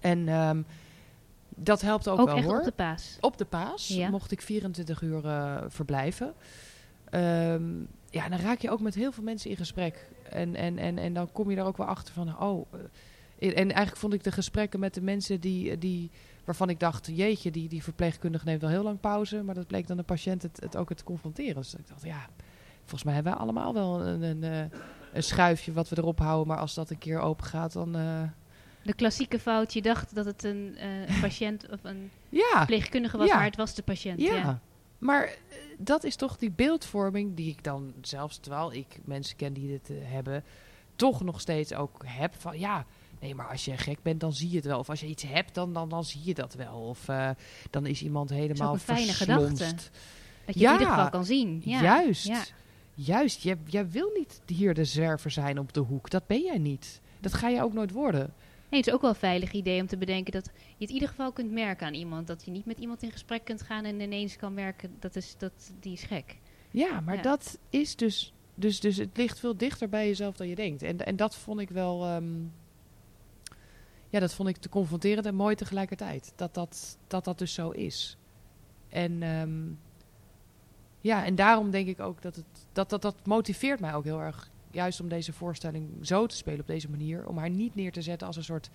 En 0.00 0.28
ehm, 0.28 0.62
dat 1.56 1.80
helpt 1.80 2.08
ook, 2.08 2.18
Ook 2.18 2.26
wel 2.26 2.36
echt 2.36 2.46
hoor. 2.46 2.58
op 2.58 2.64
de 2.64 2.72
paas. 2.72 3.16
Op 3.20 3.36
de 3.38 3.44
paas 3.44 3.88
Ja. 3.88 4.10
mocht 4.10 4.30
ik 4.30 4.42
24 4.42 5.00
uur 5.02 5.24
eh, 5.26 5.62
verblijven. 5.68 6.32
Ehm, 7.10 7.80
ja, 8.10 8.28
dan 8.28 8.38
raak 8.38 8.58
je 8.60 8.70
ook 8.70 8.80
met 8.80 8.94
heel 8.94 9.12
veel 9.12 9.22
mensen 9.24 9.50
in 9.50 9.56
gesprek. 9.56 10.08
En, 10.30 10.54
en, 10.56 10.78
en, 10.78 10.98
en 10.98 11.14
dan 11.14 11.32
kom 11.32 11.50
je 11.50 11.56
er 11.56 11.64
ook 11.64 11.76
wel 11.76 11.86
achter 11.86 12.14
van, 12.14 12.40
oh... 12.40 12.66
eh, 13.38 13.48
en 13.48 13.54
eigenlijk 13.70 13.96
vond 13.96 14.12
ik 14.14 14.24
de 14.24 14.32
gesprekken 14.32 14.80
met 14.80 14.94
de 14.94 15.02
mensen 15.02 15.40
die, 15.40 15.78
die 15.78 16.10
waarvan 16.44 16.68
ik 16.68 16.80
dacht, 16.80 17.06
jeetje, 17.12 17.50
die, 17.50 17.68
die 17.68 17.82
verpleegkundige 17.82 18.44
neemt 18.44 18.60
wel 18.60 18.70
heel 18.70 18.82
lang 18.82 19.00
pauze. 19.00 19.42
Maar 19.42 19.54
dat 19.54 19.66
bleek 19.66 19.86
dan 19.86 19.96
de 19.96 20.02
patiënt 20.02 20.42
het, 20.42 20.60
het 20.60 20.76
ook 20.76 20.88
het 20.88 21.02
confronteren. 21.02 21.54
Dus 21.54 21.74
ik 21.74 21.88
dacht, 21.88 22.02
ja, 22.02 22.26
volgens 22.80 23.04
mij 23.04 23.14
hebben 23.14 23.32
we 23.32 23.38
allemaal 23.38 23.74
wel 23.74 24.02
een, 24.06 24.22
een, 24.22 24.42
eh, 24.44 24.78
een 25.12 25.22
schuifje 25.22 25.72
wat 25.72 25.88
we 25.88 25.98
erop 25.98 26.18
houden. 26.18 26.46
Maar 26.48 26.58
als 26.58 26.74
dat 26.74 26.90
een 26.90 26.98
keer 26.98 27.18
open 27.18 27.44
gaat, 27.46 27.72
dan... 27.72 27.96
eh, 27.96 28.22
De 28.84 28.94
klassieke 28.94 29.38
fout, 29.38 29.72
je 29.72 29.82
dacht 29.82 30.14
dat 30.14 30.24
het 30.24 30.44
een 30.44 30.74
eh, 30.76 31.08
een 31.08 31.20
patiënt 31.28 31.68
of 31.70 31.78
een 31.82 32.10
ja, 32.28 32.50
verpleegkundige 32.56 33.16
was, 33.16 33.26
Ja. 33.28 33.34
maar 33.36 33.44
het 33.44 33.56
was 33.56 33.74
de 33.74 33.82
patiënt. 33.82 34.20
Ja, 34.20 34.34
Ja. 34.34 34.60
maar 34.98 35.24
eh, 35.24 35.34
dat 35.78 36.04
is 36.04 36.16
toch 36.16 36.36
die 36.36 36.50
beeldvorming 36.50 37.34
die 37.36 37.50
ik 37.50 37.64
dan 37.64 37.92
zelfs, 38.00 38.38
terwijl 38.38 38.72
ik 38.72 38.86
mensen 39.04 39.36
ken 39.36 39.52
die 39.52 39.68
dit 39.68 39.90
eh, 39.90 39.96
hebben, 40.02 40.44
toch 40.96 41.22
nog 41.22 41.40
steeds 41.40 41.74
ook 41.74 42.02
heb 42.04 42.34
van 42.38 42.58
ja. 42.58 42.86
Nee, 43.20 43.34
maar 43.34 43.48
als 43.48 43.64
je 43.64 43.76
gek 43.76 44.02
bent, 44.02 44.20
dan 44.20 44.32
zie 44.32 44.50
je 44.50 44.56
het 44.56 44.64
wel. 44.64 44.78
Of 44.78 44.90
als 44.90 45.00
je 45.00 45.06
iets 45.06 45.22
hebt, 45.22 45.54
dan, 45.54 45.72
dan, 45.72 45.88
dan 45.88 46.04
zie 46.04 46.20
je 46.24 46.34
dat 46.34 46.54
wel. 46.54 46.74
Of 46.74 47.06
dan 47.70 47.86
is 47.86 48.02
iemand 48.02 48.30
helemaal 48.30 48.72
een 48.72 48.78
fijne 48.80 49.12
gedachte. 49.12 49.74
Dat 50.44 50.54
je 50.54 50.60
Ja, 50.60 50.72
het 50.72 50.80
in 50.80 50.86
ieder 50.86 50.86
geval 50.94 51.10
kan 51.10 51.24
zien. 51.24 51.62
Ja. 51.64 51.82
Juist. 51.82 52.52
Juist. 52.94 53.42
Jij, 53.42 53.56
jij 53.66 53.90
wil 53.90 54.10
niet 54.16 54.40
hier 54.46 54.74
de 54.74 54.84
zwerver 54.84 55.30
zijn 55.30 55.58
op 55.58 55.72
de 55.72 55.80
hoek. 55.80 56.10
Dat 56.10 56.26
ben 56.26 56.42
jij 56.42 56.58
niet. 56.58 57.00
Dat 57.20 57.32
ga 57.34 57.48
je 57.48 57.62
ook 57.62 57.72
nooit 57.72 57.90
worden. 57.90 58.32
Nee, 58.72 58.80
het 58.80 58.88
is 58.90 58.96
ook 58.96 59.00
wel 59.00 59.10
een 59.10 59.16
veilig 59.16 59.52
idee 59.52 59.80
om 59.80 59.86
te 59.86 59.96
bedenken 59.96 60.32
dat 60.32 60.44
je 60.54 60.60
het 60.78 60.88
in 60.88 60.94
ieder 60.94 61.08
geval 61.08 61.32
kunt 61.32 61.50
merken 61.50 61.86
aan 61.86 61.94
iemand. 61.94 62.26
Dat 62.26 62.44
je 62.44 62.50
niet 62.50 62.64
met 62.66 62.78
iemand 62.78 63.02
in 63.02 63.10
gesprek 63.10 63.44
kunt 63.44 63.62
gaan 63.62 63.84
en 63.84 64.00
ineens 64.00 64.36
kan 64.36 64.54
merken 64.54 64.96
dat, 64.98 65.16
is, 65.16 65.34
dat 65.38 65.72
die 65.80 65.92
is 65.92 66.02
gek. 66.02 66.38
Ja, 66.70 67.00
maar 67.00 67.16
Ja. 67.16 67.22
dat 67.22 67.58
is 67.70 67.96
dus, 67.96 68.32
dus... 68.54 68.80
Dus 68.80 68.96
het 68.96 69.16
ligt 69.16 69.38
veel 69.40 69.56
dichter 69.56 69.88
bij 69.88 70.06
jezelf 70.06 70.36
dan 70.36 70.48
je 70.48 70.54
denkt. 70.54 70.82
En, 70.82 70.98
en 71.06 71.16
dat 71.16 71.36
vond 71.36 71.60
ik 71.60 71.70
wel... 71.70 72.04
ehm, 72.04 72.40
ja, 74.08 74.20
dat 74.20 74.34
vond 74.34 74.48
ik 74.48 74.56
te 74.56 74.68
confronterend 74.68 75.26
en 75.26 75.34
mooi 75.34 75.54
tegelijkertijd. 75.54 76.32
Dat 76.36 76.54
dat, 76.54 76.98
dat, 77.06 77.24
dat 77.24 77.38
dus 77.38 77.54
zo 77.54 77.70
is. 77.70 78.16
En 78.88 79.22
ehm, 79.22 79.62
ja, 81.00 81.24
en 81.24 81.34
daarom 81.34 81.70
denk 81.70 81.88
ik 81.88 82.00
ook 82.00 82.22
dat 82.22 82.36
het... 82.36 82.66
Dat, 82.72 82.90
dat, 82.90 83.02
dat 83.02 83.26
motiveert 83.26 83.80
mij 83.80 83.94
ook 83.94 84.04
heel 84.04 84.20
erg. 84.20 84.50
Juist 84.72 85.00
om 85.00 85.08
deze 85.08 85.32
voorstelling 85.32 86.06
zo 86.06 86.26
te 86.26 86.36
spelen 86.36 86.60
op 86.60 86.66
deze 86.66 86.90
manier. 86.90 87.26
Om 87.26 87.38
haar 87.38 87.50
niet 87.50 87.74
neer 87.74 87.92
te 87.92 88.02
zetten 88.02 88.26
als 88.26 88.36
een 88.36 88.44
soort 88.44 88.70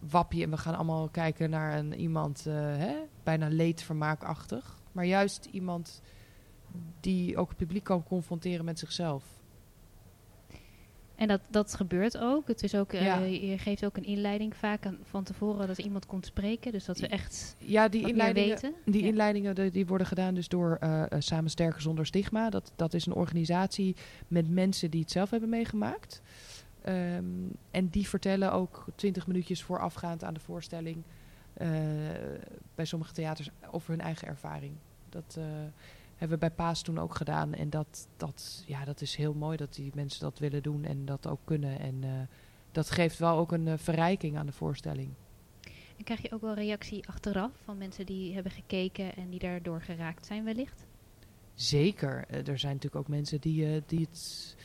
wapje. 0.00 0.42
En 0.42 0.50
we 0.50 0.56
gaan 0.56 0.74
allemaal 0.74 1.08
kijken 1.08 1.50
naar 1.50 1.78
een, 1.78 1.94
iemand 1.94 2.46
eh, 2.46 2.54
hè, 2.54 2.96
bijna 3.22 3.48
leedvermaakachtig. 3.48 4.78
Maar 4.92 5.04
juist 5.04 5.48
iemand 5.52 6.02
die 7.00 7.36
ook 7.36 7.48
het 7.48 7.56
publiek 7.58 7.84
kan 7.84 8.02
confronteren 8.02 8.64
met 8.64 8.78
zichzelf. 8.78 9.24
En 11.20 11.28
dat, 11.28 11.40
dat 11.50 11.74
gebeurt 11.74 12.18
ook. 12.18 12.48
Het 12.48 12.62
is 12.62 12.74
ook 12.74 12.92
eh. 12.92 13.42
Je 13.50 13.58
geeft 13.58 13.84
ook 13.84 13.96
een 13.96 14.04
inleiding 14.04 14.56
vaak 14.56 14.86
aan, 14.86 14.98
van 15.02 15.24
tevoren 15.24 15.66
dat 15.66 15.78
iemand 15.78 16.06
komt 16.06 16.26
spreken. 16.26 16.72
Dus 16.72 16.84
dat 16.84 16.98
we 16.98 17.06
echt 17.06 17.56
Ja, 17.58 17.88
die 17.88 18.08
inleidingen, 18.08 18.48
weten. 18.48 18.74
die 18.84 19.02
Ja. 19.02 19.08
inleidingen 19.08 19.54
die, 19.54 19.70
die 19.70 19.86
worden 19.86 20.06
gedaan 20.06 20.34
dus 20.34 20.48
door 20.48 20.76
eh, 20.80 21.02
eh, 21.02 21.08
Samen 21.18 21.50
Sterker 21.50 21.80
Zonder 21.80 22.06
Stigma. 22.06 22.50
Dat, 22.50 22.72
dat 22.76 22.94
is 22.94 23.06
een 23.06 23.12
organisatie 23.12 23.96
met 24.28 24.50
mensen 24.50 24.90
die 24.90 25.00
het 25.00 25.10
zelf 25.10 25.30
hebben 25.30 25.48
meegemaakt. 25.48 26.22
Ehm, 26.82 27.24
en 27.70 27.88
die 27.88 28.08
vertellen 28.08 28.52
ook 28.52 28.86
twintig 28.94 29.26
minuutjes 29.26 29.62
voorafgaand 29.62 30.24
aan 30.24 30.34
de 30.34 30.40
voorstelling... 30.40 31.02
bij 32.74 32.84
sommige 32.84 33.12
theaters 33.12 33.50
over 33.70 33.90
hun 33.90 34.00
eigen 34.00 34.28
ervaring. 34.28 34.72
Dat 35.08 35.38
hebben 36.20 36.38
we 36.38 36.46
bij 36.46 36.56
Paas 36.64 36.82
toen 36.82 36.98
ook 36.98 37.14
gedaan. 37.14 37.54
En 37.54 37.70
dat, 37.70 38.08
dat, 38.16 38.64
ja, 38.66 38.84
dat 38.84 39.00
is 39.00 39.14
heel 39.14 39.34
mooi 39.34 39.56
dat 39.56 39.74
die 39.74 39.90
mensen 39.94 40.20
dat 40.20 40.38
willen 40.38 40.62
doen 40.62 40.84
en 40.84 41.04
dat 41.04 41.26
ook 41.26 41.40
kunnen. 41.44 41.78
En 41.78 42.04
eh, 42.04 42.10
dat 42.72 42.90
geeft 42.90 43.18
wel 43.18 43.36
ook 43.36 43.52
een 43.52 43.68
eh, 43.68 43.78
verrijking 43.78 44.36
aan 44.36 44.46
de 44.46 44.52
voorstelling. 44.52 45.10
En 45.96 46.04
krijg 46.04 46.22
je 46.22 46.32
ook 46.32 46.40
wel 46.40 46.54
reactie 46.54 47.08
achteraf 47.08 47.50
van 47.64 47.78
mensen 47.78 48.06
die 48.06 48.34
hebben 48.34 48.52
gekeken 48.52 49.16
en 49.16 49.30
die 49.30 49.38
daardoor 49.38 49.82
geraakt 49.82 50.26
zijn 50.26 50.44
wellicht? 50.44 50.86
Zeker. 51.54 52.24
Eh, 52.28 52.48
er 52.48 52.58
zijn 52.58 52.74
natuurlijk 52.74 53.02
ook 53.02 53.08
mensen 53.08 53.40
die, 53.40 53.82
die 53.86 54.00
het 54.00 54.56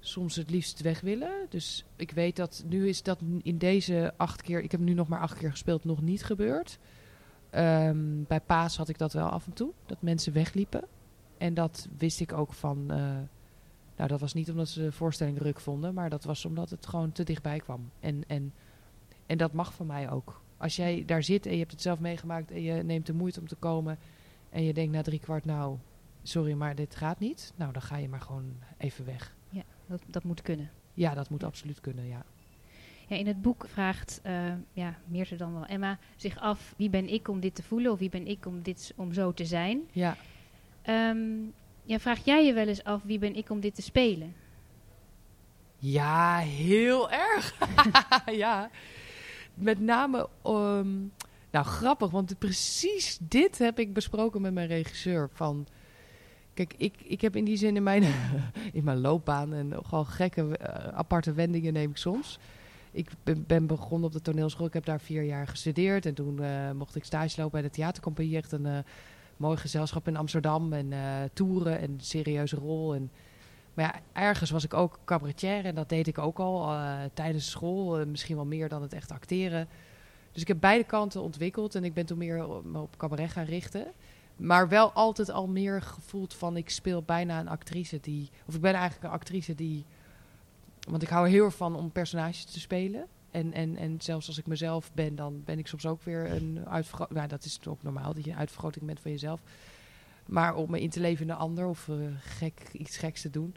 soms 0.00 0.36
het 0.36 0.50
liefst 0.50 0.80
weg 0.80 1.00
willen. 1.00 1.46
Dus 1.48 1.84
ik 1.96 2.10
weet 2.10 2.36
dat 2.36 2.64
nu 2.66 2.88
is 2.88 3.02
dat 3.02 3.18
in 3.42 3.58
deze 3.58 4.14
acht 4.16 4.42
keer, 4.42 4.62
ik 4.62 4.70
heb 4.70 4.80
nu 4.80 4.94
nog 4.94 5.08
maar 5.08 5.20
acht 5.20 5.38
keer 5.38 5.50
gespeeld, 5.50 5.84
nog 5.84 6.00
niet 6.00 6.24
gebeurd. 6.24 6.78
Ehm, 7.52 8.22
bij 8.26 8.40
Paas 8.40 8.76
had 8.76 8.88
ik 8.88 8.98
dat 8.98 9.12
wel 9.12 9.28
af 9.28 9.46
en 9.46 9.52
toe, 9.52 9.72
dat 9.86 10.02
mensen 10.02 10.32
wegliepen. 10.32 10.84
En 11.38 11.54
dat 11.54 11.88
wist 11.98 12.20
ik 12.20 12.32
ook 12.32 12.52
van, 12.52 12.90
eh, 12.90 12.96
nou 13.96 14.08
dat 14.08 14.20
was 14.20 14.34
niet 14.34 14.50
omdat 14.50 14.68
ze 14.68 14.80
de 14.80 14.92
voorstelling 14.92 15.38
ruk 15.38 15.60
vonden, 15.60 15.94
maar 15.94 16.10
dat 16.10 16.24
was 16.24 16.44
omdat 16.44 16.70
het 16.70 16.86
gewoon 16.86 17.12
te 17.12 17.24
dichtbij 17.24 17.58
kwam. 17.58 17.90
En, 18.00 18.24
en, 18.26 18.52
en 19.26 19.38
dat 19.38 19.52
mag 19.52 19.74
van 19.74 19.86
mij 19.86 20.10
ook. 20.10 20.40
Als 20.56 20.76
jij 20.76 21.04
daar 21.06 21.22
zit 21.22 21.46
en 21.46 21.52
je 21.52 21.58
hebt 21.58 21.70
het 21.70 21.82
zelf 21.82 22.00
meegemaakt 22.00 22.50
en 22.50 22.62
je 22.62 22.82
neemt 22.82 23.06
de 23.06 23.14
moeite 23.14 23.40
om 23.40 23.46
te 23.46 23.56
komen 23.56 23.98
en 24.50 24.64
je 24.64 24.72
denkt 24.72 24.92
na 24.92 25.02
drie 25.02 25.20
kwart, 25.20 25.44
nou, 25.44 25.76
sorry, 26.22 26.52
maar 26.52 26.74
dit 26.74 26.96
gaat 26.96 27.18
niet. 27.18 27.52
Nou, 27.56 27.72
dan 27.72 27.82
ga 27.82 27.96
je 27.96 28.08
maar 28.08 28.20
gewoon 28.20 28.56
even 28.76 29.04
weg. 29.04 29.34
Ja. 29.48 29.62
Dat, 29.86 30.02
dat 30.06 30.24
moet 30.24 30.42
kunnen. 30.42 30.70
Ja, 30.94 31.14
dat 31.14 31.30
moet 31.30 31.44
absoluut 31.44 31.80
kunnen, 31.80 32.06
ja. 32.06 32.24
Ja, 33.06 33.16
in 33.16 33.26
het 33.26 33.42
boek 33.42 33.66
vraagt 33.68 34.20
uh, 34.26 34.52
ja, 34.72 34.94
Meerte 35.04 35.36
dan 35.36 35.52
wel 35.52 35.66
Emma 35.66 35.98
zich 36.16 36.38
af... 36.38 36.74
wie 36.76 36.90
ben 36.90 37.08
ik 37.08 37.28
om 37.28 37.40
dit 37.40 37.54
te 37.54 37.62
voelen 37.62 37.92
of 37.92 37.98
wie 37.98 38.10
ben 38.10 38.26
ik 38.26 38.46
om, 38.46 38.62
dit, 38.62 38.92
om 38.96 39.12
zo 39.12 39.32
te 39.32 39.44
zijn? 39.44 39.80
Ja. 39.92 40.16
Um, 40.86 41.52
ja, 41.84 41.98
vraag 41.98 42.24
jij 42.24 42.46
je 42.46 42.52
wel 42.52 42.68
eens 42.68 42.84
af 42.84 43.02
wie 43.04 43.18
ben 43.18 43.36
ik 43.36 43.50
om 43.50 43.60
dit 43.60 43.74
te 43.74 43.82
spelen? 43.82 44.34
Ja, 45.76 46.38
heel 46.38 47.10
erg. 47.10 47.58
ja. 48.44 48.70
Met 49.54 49.80
name, 49.80 50.28
um, 50.46 51.12
nou 51.50 51.64
grappig, 51.64 52.10
want 52.10 52.38
precies 52.38 53.18
dit 53.20 53.58
heb 53.58 53.78
ik 53.78 53.92
besproken 53.92 54.40
met 54.40 54.52
mijn 54.52 54.66
regisseur. 54.66 55.30
Van, 55.32 55.66
kijk, 56.54 56.74
ik, 56.76 56.94
ik 57.04 57.20
heb 57.20 57.36
in 57.36 57.44
die 57.44 57.56
zin 57.56 57.76
in 57.76 57.82
mijn, 57.82 58.02
in 58.72 58.84
mijn 58.84 59.00
loopbaan 59.00 59.52
en 59.52 59.68
nogal 59.68 60.04
gekke 60.04 60.42
uh, 60.42 60.66
aparte 60.98 61.32
wendingen 61.32 61.72
neem 61.72 61.90
ik 61.90 61.96
soms. 61.96 62.38
Ik 62.92 63.10
ben, 63.22 63.44
ben, 63.46 63.66
begonnen 63.66 64.06
op 64.06 64.12
de 64.12 64.20
toneelschool. 64.20 64.66
Ik 64.66 64.72
heb 64.72 64.84
daar 64.84 65.00
vier 65.00 65.22
jaar 65.22 65.46
gestudeerd. 65.46 66.06
En 66.06 66.14
toen 66.14 66.42
uh, 66.42 66.70
mocht 66.70 66.96
ik 66.96 67.04
stage 67.04 67.40
lopen 67.40 67.60
bij 67.60 67.68
de 67.68 67.74
theatercompagnie. 67.74 68.36
Echt 68.36 68.52
een 68.52 68.66
uh, 68.66 68.78
mooi 69.36 69.56
gezelschap 69.56 70.08
in 70.08 70.16
Amsterdam. 70.16 70.72
En 70.72 70.92
toeren 71.32 71.78
en 71.78 71.94
serieuze 72.00 72.56
rol. 72.56 72.94
En, 72.94 73.10
maar 73.74 73.84
ja, 73.84 74.20
ergens 74.22 74.50
was 74.50 74.64
ik 74.64 74.74
ook 74.74 74.98
cabaretier. 75.04 75.64
En 75.64 75.74
dat 75.74 75.88
deed 75.88 76.06
ik 76.06 76.18
ook 76.18 76.38
al 76.38 76.76
tijdens 77.14 77.50
school. 77.50 78.06
misschien 78.06 78.36
wel 78.36 78.44
meer 78.44 78.68
dan 78.68 78.82
het 78.82 78.92
echt 78.92 79.12
acteren. 79.12 79.68
Dus 80.32 80.42
ik 80.42 80.48
heb 80.48 80.60
beide 80.60 80.84
kanten 80.84 81.22
ontwikkeld. 81.22 81.74
En 81.74 81.84
ik 81.84 81.94
ben 81.94 82.06
toen 82.06 82.18
meer 82.18 82.46
me 82.64 82.80
op 82.80 82.96
cabaret 82.96 83.30
gaan 83.30 83.44
richten. 83.44 83.86
Maar 84.36 84.68
wel 84.68 84.92
altijd 84.92 85.30
al 85.30 85.46
meer 85.46 85.82
gevoeld 85.82 86.34
van 86.34 86.56
ik 86.56 86.70
speel 86.70 87.02
bijna 87.02 87.40
een 87.40 87.48
actrice 87.48 88.00
die... 88.00 88.30
Of 88.46 88.54
ik 88.54 88.60
ben 88.60 88.74
eigenlijk 88.74 89.04
een 89.04 89.18
actrice 89.18 89.54
die... 89.54 89.84
Want 90.88 91.02
ik 91.02 91.08
hou 91.08 91.24
er 91.24 91.30
heel 91.30 91.44
erg 91.44 91.56
van 91.56 91.76
om 91.76 91.90
personages 91.90 92.44
te 92.44 92.60
spelen. 92.60 93.06
En, 93.30 93.52
en, 93.52 93.76
en 93.76 94.00
zelfs 94.00 94.26
als 94.26 94.38
ik 94.38 94.46
mezelf 94.46 94.92
ben, 94.94 95.14
dan 95.14 95.42
ben 95.44 95.58
ik 95.58 95.66
soms 95.66 95.86
ook 95.86 96.02
weer 96.02 96.30
een 96.30 96.60
uitvergroting. 96.68 97.18
Nou, 97.18 97.28
dat 97.28 97.44
is 97.44 97.58
ook 97.66 97.82
normaal 97.82 98.14
dat 98.14 98.24
je 98.24 98.30
een 98.30 98.36
uitvergroting 98.36 98.86
bent 98.86 99.00
van 99.00 99.10
jezelf. 99.10 99.40
Maar 100.26 100.54
om 100.54 100.70
me 100.70 100.80
in 100.80 100.90
te 100.90 101.00
leven 101.00 101.24
in 101.24 101.30
een 101.30 101.36
ander 101.36 101.66
of 101.66 101.88
uh, 101.88 101.96
gek, 102.20 102.68
iets 102.72 102.96
geks 102.96 103.20
te 103.20 103.30
doen. 103.30 103.54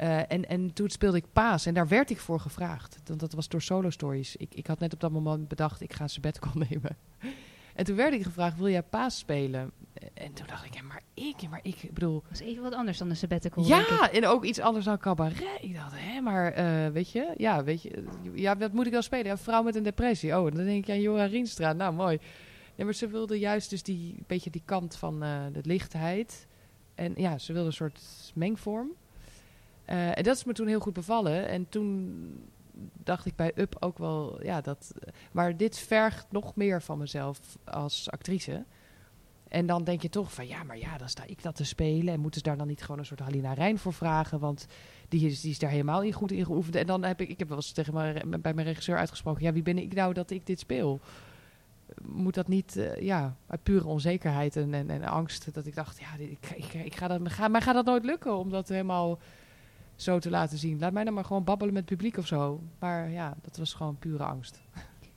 Uh, 0.00 0.32
en, 0.32 0.48
en 0.48 0.72
toen 0.72 0.90
speelde 0.90 1.16
ik 1.16 1.32
Paas 1.32 1.66
en 1.66 1.74
daar 1.74 1.88
werd 1.88 2.10
ik 2.10 2.18
voor 2.18 2.40
gevraagd. 2.40 2.98
Want 3.04 3.20
dat 3.20 3.32
was 3.32 3.48
door 3.48 3.62
Solo 3.62 3.90
Stories. 3.90 4.36
Ik, 4.36 4.54
ik 4.54 4.66
had 4.66 4.78
net 4.78 4.92
op 4.92 5.00
dat 5.00 5.10
moment 5.10 5.48
bedacht, 5.48 5.80
ik 5.80 5.92
ga 5.92 6.02
een 6.02 6.08
sabbatical 6.08 6.52
nemen. 6.68 6.96
En 7.74 7.84
toen 7.84 7.96
werd 7.96 8.14
ik 8.14 8.22
gevraagd, 8.22 8.56
wil 8.56 8.68
jij 8.68 8.82
Paas 8.82 9.18
spelen? 9.18 9.70
En 10.14 10.32
toen 10.32 10.46
dacht 10.46 10.64
ik, 10.64 10.74
ja, 10.74 10.82
maar 10.82 11.02
ik, 11.14 11.48
maar 11.50 11.60
ik, 11.62 11.88
bedoel... 11.92 12.22
Dat 12.28 12.40
is 12.40 12.46
even 12.46 12.62
wat 12.62 12.74
anders 12.74 12.98
dan 12.98 13.10
een 13.10 13.16
sabbatical. 13.16 13.64
Ja, 13.64 14.10
en 14.10 14.26
ook 14.26 14.44
iets 14.44 14.60
anders 14.60 14.84
dan 14.84 14.98
cabaret. 14.98 15.42
Ik 15.60 15.74
dacht, 15.74 15.92
hè, 15.94 16.20
maar 16.20 16.58
uh, 16.58 16.92
weet 16.92 17.10
je, 17.10 17.34
ja, 17.36 17.64
weet 17.64 17.82
je, 17.82 18.04
ja, 18.32 18.56
wat 18.56 18.72
moet 18.72 18.86
ik 18.86 18.92
wel 18.92 19.02
spelen? 19.02 19.30
Een 19.30 19.38
vrouw 19.38 19.62
met 19.62 19.74
een 19.74 19.82
depressie. 19.82 20.38
Oh, 20.38 20.44
dan 20.52 20.64
denk 20.64 20.86
ik 20.86 20.94
aan 20.94 21.00
Jora 21.00 21.24
Rienstra. 21.24 21.72
Nou, 21.72 21.94
mooi. 21.94 22.18
Nee, 22.74 22.84
maar 22.86 22.94
ze 22.94 23.08
wilde 23.08 23.38
juist 23.38 23.70
dus 23.70 23.82
die, 23.82 24.16
beetje 24.26 24.50
die 24.50 24.62
kant 24.64 24.96
van 24.96 25.24
uh, 25.24 25.42
de 25.52 25.60
lichtheid. 25.62 26.46
En 26.94 27.12
ja, 27.16 27.38
ze 27.38 27.52
wilde 27.52 27.66
een 27.66 27.72
soort 27.72 28.00
mengvorm. 28.34 28.88
Uh, 29.90 30.18
en 30.18 30.22
dat 30.22 30.36
is 30.36 30.44
me 30.44 30.52
toen 30.52 30.66
heel 30.66 30.80
goed 30.80 30.92
bevallen. 30.92 31.48
En 31.48 31.68
toen 31.68 32.14
dacht 33.02 33.26
ik 33.26 33.36
bij 33.36 33.52
Up 33.54 33.76
ook 33.80 33.98
wel, 33.98 34.44
ja, 34.44 34.60
dat. 34.60 34.94
Maar 35.32 35.56
dit 35.56 35.78
vergt 35.78 36.26
nog 36.30 36.56
meer 36.56 36.82
van 36.82 36.98
mezelf 36.98 37.38
als 37.64 38.10
actrice. 38.10 38.64
En 39.54 39.66
dan 39.66 39.84
denk 39.84 40.02
je 40.02 40.08
toch 40.08 40.32
van 40.32 40.46
ja, 40.46 40.62
maar 40.62 40.78
ja, 40.78 40.98
dan 40.98 41.08
sta 41.08 41.24
ik 41.26 41.42
dat 41.42 41.56
te 41.56 41.64
spelen. 41.64 42.14
En 42.14 42.20
moeten 42.20 42.40
ze 42.40 42.46
daar 42.46 42.56
dan 42.56 42.66
niet 42.66 42.82
gewoon 42.82 42.98
een 42.98 43.06
soort 43.06 43.20
Halina 43.20 43.52
Rijn 43.52 43.78
voor 43.78 43.92
vragen? 43.92 44.38
Want 44.38 44.66
die 45.08 45.26
is, 45.26 45.40
die 45.40 45.50
is 45.50 45.58
daar 45.58 45.70
helemaal 45.70 46.02
in 46.02 46.12
goed 46.12 46.32
in 46.32 46.44
geoefend. 46.44 46.74
En 46.74 46.86
dan 46.86 47.04
heb 47.04 47.20
ik, 47.20 47.28
ik 47.28 47.38
heb 47.38 47.48
wel 47.48 47.56
eens 47.56 47.72
tegen 47.72 47.94
mijn, 47.94 48.40
bij 48.40 48.54
mijn 48.54 48.66
regisseur 48.66 48.96
uitgesproken: 48.96 49.42
ja, 49.42 49.52
wie 49.52 49.62
ben 49.62 49.78
ik 49.78 49.94
nou 49.94 50.12
dat 50.12 50.30
ik 50.30 50.46
dit 50.46 50.58
speel? 50.58 51.00
Moet 52.02 52.34
dat 52.34 52.48
niet, 52.48 52.76
uh, 52.76 52.96
ja, 52.96 53.36
uit 53.46 53.62
pure 53.62 53.86
onzekerheid 53.86 54.56
en, 54.56 54.74
en, 54.74 54.90
en, 54.90 55.02
angst. 55.02 55.54
Dat 55.54 55.66
ik 55.66 55.74
dacht, 55.74 56.00
ja, 56.00 56.24
ik, 56.24 56.74
ik, 56.84 56.94
ga 56.94 57.08
dat, 57.08 57.20
ga, 57.24 57.48
maar 57.48 57.62
gaat 57.62 57.74
dat 57.74 57.84
nooit 57.84 58.04
lukken 58.04 58.36
om 58.36 58.50
dat 58.50 58.68
helemaal 58.68 59.18
zo 59.96 60.18
te 60.18 60.30
laten 60.30 60.58
zien? 60.58 60.78
Laat 60.78 60.92
mij 60.92 61.04
dan 61.04 61.14
maar 61.14 61.24
gewoon 61.24 61.44
babbelen 61.44 61.74
met 61.74 61.82
het 61.82 61.98
publiek 61.98 62.16
of 62.16 62.26
zo. 62.26 62.60
Maar 62.78 63.10
ja, 63.10 63.36
dat 63.42 63.56
was 63.56 63.74
gewoon 63.74 63.98
pure 63.98 64.24
angst. 64.24 64.62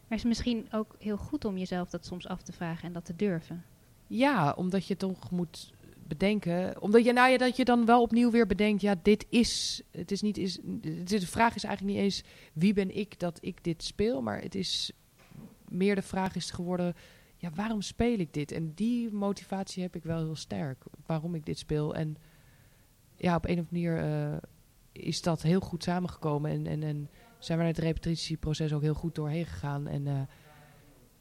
Maar 0.07 0.17
is 0.17 0.23
het 0.23 0.27
misschien 0.27 0.67
ook 0.71 0.95
heel 0.99 1.17
goed 1.17 1.45
om 1.45 1.57
jezelf 1.57 1.89
dat 1.89 2.05
soms 2.05 2.27
af 2.27 2.41
te 2.41 2.51
vragen 2.51 2.87
en 2.87 2.93
dat 2.93 3.05
te 3.05 3.15
durven? 3.15 3.63
Ja, 4.07 4.53
omdat 4.57 4.85
je 4.85 4.95
toch 4.95 5.31
moet 5.31 5.71
bedenken. 6.07 6.81
Omdat 6.81 7.05
je, 7.05 7.13
nou 7.13 7.37
dat 7.37 7.55
je 7.55 7.65
dan 7.65 7.85
wel 7.85 8.01
opnieuw 8.01 8.31
weer 8.31 8.47
bedenkt. 8.47 8.81
Ja, 8.81 8.95
dit 9.01 9.25
is. 9.29 9.81
Het 9.91 10.11
is 10.11 10.21
niet. 10.21 10.37
Is, 10.37 10.59
de 11.03 11.27
vraag 11.27 11.55
is 11.55 11.63
eigenlijk 11.63 11.95
niet 11.95 12.03
eens 12.03 12.23
wie 12.53 12.73
ben 12.73 12.95
ik 12.95 13.19
dat 13.19 13.37
ik 13.41 13.63
dit 13.63 13.83
speel. 13.83 14.21
Maar 14.21 14.41
het 14.41 14.55
is 14.55 14.91
meer 15.67 15.95
de 15.95 16.01
vraag 16.01 16.35
is 16.35 16.51
geworden. 16.51 16.93
Ja, 17.37 17.49
waarom 17.55 17.81
speel 17.81 18.19
ik 18.19 18.33
dit? 18.33 18.51
En 18.51 18.73
die 18.73 19.11
motivatie 19.11 19.83
heb 19.83 19.95
ik 19.95 20.03
wel 20.03 20.17
heel 20.17 20.35
sterk. 20.35 20.83
Waarom 21.05 21.35
ik 21.35 21.45
dit 21.45 21.57
speel. 21.57 21.95
En 21.95 22.17
ja, 23.15 23.35
op 23.35 23.45
een 23.45 23.59
of 23.59 23.65
andere 23.69 23.91
manier 23.91 24.31
uh, 24.31 24.37
is 24.91 25.21
dat 25.21 25.41
heel 25.41 25.59
goed 25.59 25.83
samengekomen. 25.83 26.51
En, 26.51 26.67
en, 26.67 26.83
en 26.83 27.09
zijn 27.39 27.57
we 27.57 27.63
naar 27.63 27.73
het 27.73 27.83
repetitieproces 27.83 28.73
ook 28.73 28.81
heel 28.81 28.93
goed 28.93 29.15
doorheen 29.15 29.45
gegaan. 29.45 29.87
En 29.87 30.05
uh, 30.05 30.21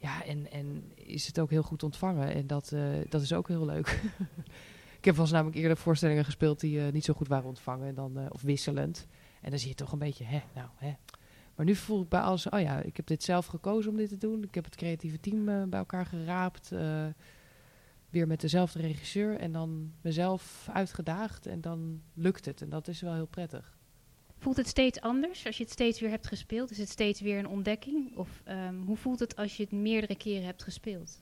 ja, 0.07 0.25
en, 0.25 0.51
en 0.51 0.93
is 0.95 1.27
het 1.27 1.41
ook 1.41 1.51
heel 1.51 1.63
goed 1.63 1.83
ontvangen. 1.83 2.35
En 2.35 2.47
dat, 2.47 2.73
uh, 2.73 2.83
dat 3.09 3.23
is 3.23 3.33
ook 3.33 3.49
heel 3.49 3.65
leuk. 3.65 4.03
ik 4.99 5.05
heb 5.05 5.17
wel 5.17 5.27
namelijk 5.27 5.57
eerder 5.57 5.77
voorstellingen 5.77 6.25
gespeeld 6.25 6.61
die 6.61 6.79
uh, 6.79 6.93
niet 6.93 7.05
zo 7.05 7.15
goed 7.15 7.29
waren 7.29 7.49
ontvangen. 7.49 7.89
En 7.89 7.95
dan, 7.95 8.19
uh, 8.19 8.27
of 8.29 8.43
wisselend. 8.43 9.07
En 9.41 9.51
dan 9.51 9.59
zie 9.59 9.69
je 9.69 9.75
toch 9.75 9.93
een 9.93 9.99
beetje, 9.99 10.25
hè, 10.25 10.43
nou, 10.55 10.69
hè. 10.77 10.95
Maar 11.55 11.67
nu 11.67 11.75
voel 11.75 12.03
ik 12.03 12.09
bij 12.09 12.21
alles, 12.21 12.49
oh 12.49 12.61
ja, 12.61 12.81
ik 12.81 12.97
heb 12.97 13.07
dit 13.07 13.23
zelf 13.23 13.47
gekozen 13.47 13.91
om 13.91 13.97
dit 13.97 14.09
te 14.09 14.17
doen. 14.17 14.43
Ik 14.43 14.55
heb 14.55 14.65
het 14.65 14.77
creatieve 14.77 15.21
team 15.21 15.45
bij 15.45 15.79
elkaar 15.79 16.07
geraapt. 16.07 16.71
weer 18.11 18.27
met 18.27 18.41
dezelfde 18.41 18.81
regisseur. 18.81 19.39
En 19.39 19.53
dan 19.53 19.93
mezelf 20.01 20.69
uitgedaagd. 20.73 21.47
En 21.47 21.61
dan 21.61 22.03
lukt 22.15 22.45
het. 22.45 22.63
En 22.63 22.69
dat 22.69 22.89
is 22.89 23.01
wel 23.01 23.15
heel 23.15 23.27
prettig. 23.27 23.76
Voelt 24.39 24.57
het 24.57 24.69
steeds 24.69 25.01
anders 25.01 25.47
als 25.47 25.57
je 25.57 25.63
het 25.63 25.73
steeds 25.73 26.01
weer 26.01 26.11
hebt 26.11 26.27
gespeeld? 26.27 26.71
Is 26.71 26.79
het 26.79 26.89
steeds 26.89 27.21
weer 27.21 27.39
een 27.39 27.49
ontdekking? 27.49 28.17
Of 28.17 28.43
um, 28.49 28.83
hoe 28.87 28.97
voelt 28.97 29.19
het 29.19 29.37
als 29.37 29.57
je 29.57 29.63
het 29.63 29.73
meerdere 29.73 30.17
keren 30.17 30.45
hebt 30.45 30.63
gespeeld? 30.63 31.21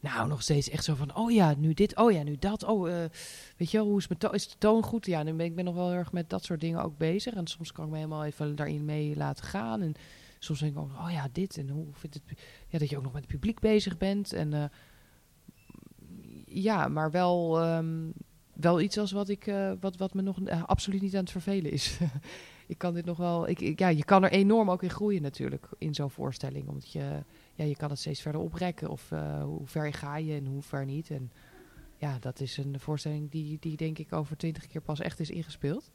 Nou, 0.00 0.28
nog 0.28 0.42
steeds 0.42 0.70
echt 0.70 0.84
zo 0.84 0.94
van, 0.94 1.16
oh 1.16 1.30
ja, 1.30 1.54
nu 1.54 1.74
dit, 1.74 1.96
oh 1.96 2.12
ja, 2.12 2.22
nu 2.22 2.36
dat. 2.38 2.64
Oh, 2.64 2.88
uh, 2.88 2.94
weet 3.56 3.70
je 3.70 3.76
wel, 3.76 3.86
hoe 3.86 3.98
is, 3.98 4.08
mijn 4.08 4.32
is 4.32 4.48
de 4.48 4.58
toon 4.58 4.82
goed? 4.82 5.06
Ja, 5.06 5.22
nu 5.22 5.32
ben 5.32 5.46
ik 5.46 5.54
ben 5.54 5.64
nog 5.64 5.74
wel 5.74 5.88
heel 5.88 5.98
erg 5.98 6.12
met 6.12 6.30
dat 6.30 6.44
soort 6.44 6.60
dingen 6.60 6.82
ook 6.82 6.98
bezig. 6.98 7.34
En 7.34 7.46
soms 7.46 7.72
kan 7.72 7.84
ik 7.84 7.90
me 7.90 7.96
helemaal 7.96 8.24
even 8.24 8.56
daarin 8.56 8.84
mee 8.84 9.16
laten 9.16 9.44
gaan. 9.44 9.80
En 9.80 9.94
soms 10.38 10.60
denk 10.60 10.72
ik 10.72 10.78
ook, 10.78 10.90
oh 10.90 11.10
ja, 11.10 11.28
dit. 11.32 11.56
En 11.56 11.68
hoe 11.68 11.86
vindt 11.92 12.14
het, 12.14 12.38
ja, 12.68 12.78
dat 12.78 12.90
je 12.90 12.96
ook 12.96 13.02
nog 13.02 13.12
met 13.12 13.22
het 13.22 13.32
publiek 13.32 13.60
bezig 13.60 13.98
bent. 13.98 14.32
En 14.32 14.52
uh, 14.52 14.64
ja, 16.46 16.88
maar 16.88 17.10
wel... 17.10 17.66
Um, 17.76 18.12
wel 18.60 18.80
iets 18.80 18.98
als 18.98 19.12
wat, 19.12 19.28
ik, 19.28 19.46
uh, 19.46 19.72
wat, 19.80 19.96
wat 19.96 20.14
me 20.14 20.22
nog 20.22 20.38
uh, 20.38 20.64
absoluut 20.64 21.02
niet 21.02 21.14
aan 21.14 21.20
het 21.20 21.30
vervelen 21.30 21.72
is. 21.72 21.98
ik 22.66 22.78
kan 22.78 22.94
dit 22.94 23.04
nog 23.04 23.16
wel. 23.16 23.48
Ik, 23.48 23.78
ja, 23.78 23.88
je 23.88 24.04
kan 24.04 24.24
er 24.24 24.30
enorm 24.30 24.70
ook 24.70 24.82
in 24.82 24.90
groeien 24.90 25.22
natuurlijk 25.22 25.68
in 25.78 25.94
zo'n 25.94 26.10
voorstelling. 26.10 26.68
Omdat 26.68 26.92
je, 26.92 27.22
ja, 27.54 27.64
je 27.64 27.76
kan 27.76 27.90
het 27.90 27.98
steeds 27.98 28.20
verder 28.20 28.40
oprekken. 28.40 28.88
Of 28.88 29.10
uh, 29.10 29.42
hoe 29.42 29.66
ver 29.66 29.92
ga 29.92 30.16
je 30.16 30.34
en 30.34 30.46
hoe 30.46 30.62
ver 30.62 30.84
niet. 30.84 31.10
En 31.10 31.32
ja, 31.96 32.16
dat 32.20 32.40
is 32.40 32.56
een 32.56 32.80
voorstelling 32.80 33.30
die, 33.30 33.56
die 33.60 33.76
denk 33.76 33.98
ik 33.98 34.12
over 34.12 34.36
twintig 34.36 34.66
keer 34.66 34.80
pas 34.80 35.00
echt 35.00 35.20
is 35.20 35.30
ingespeeld. 35.30 35.90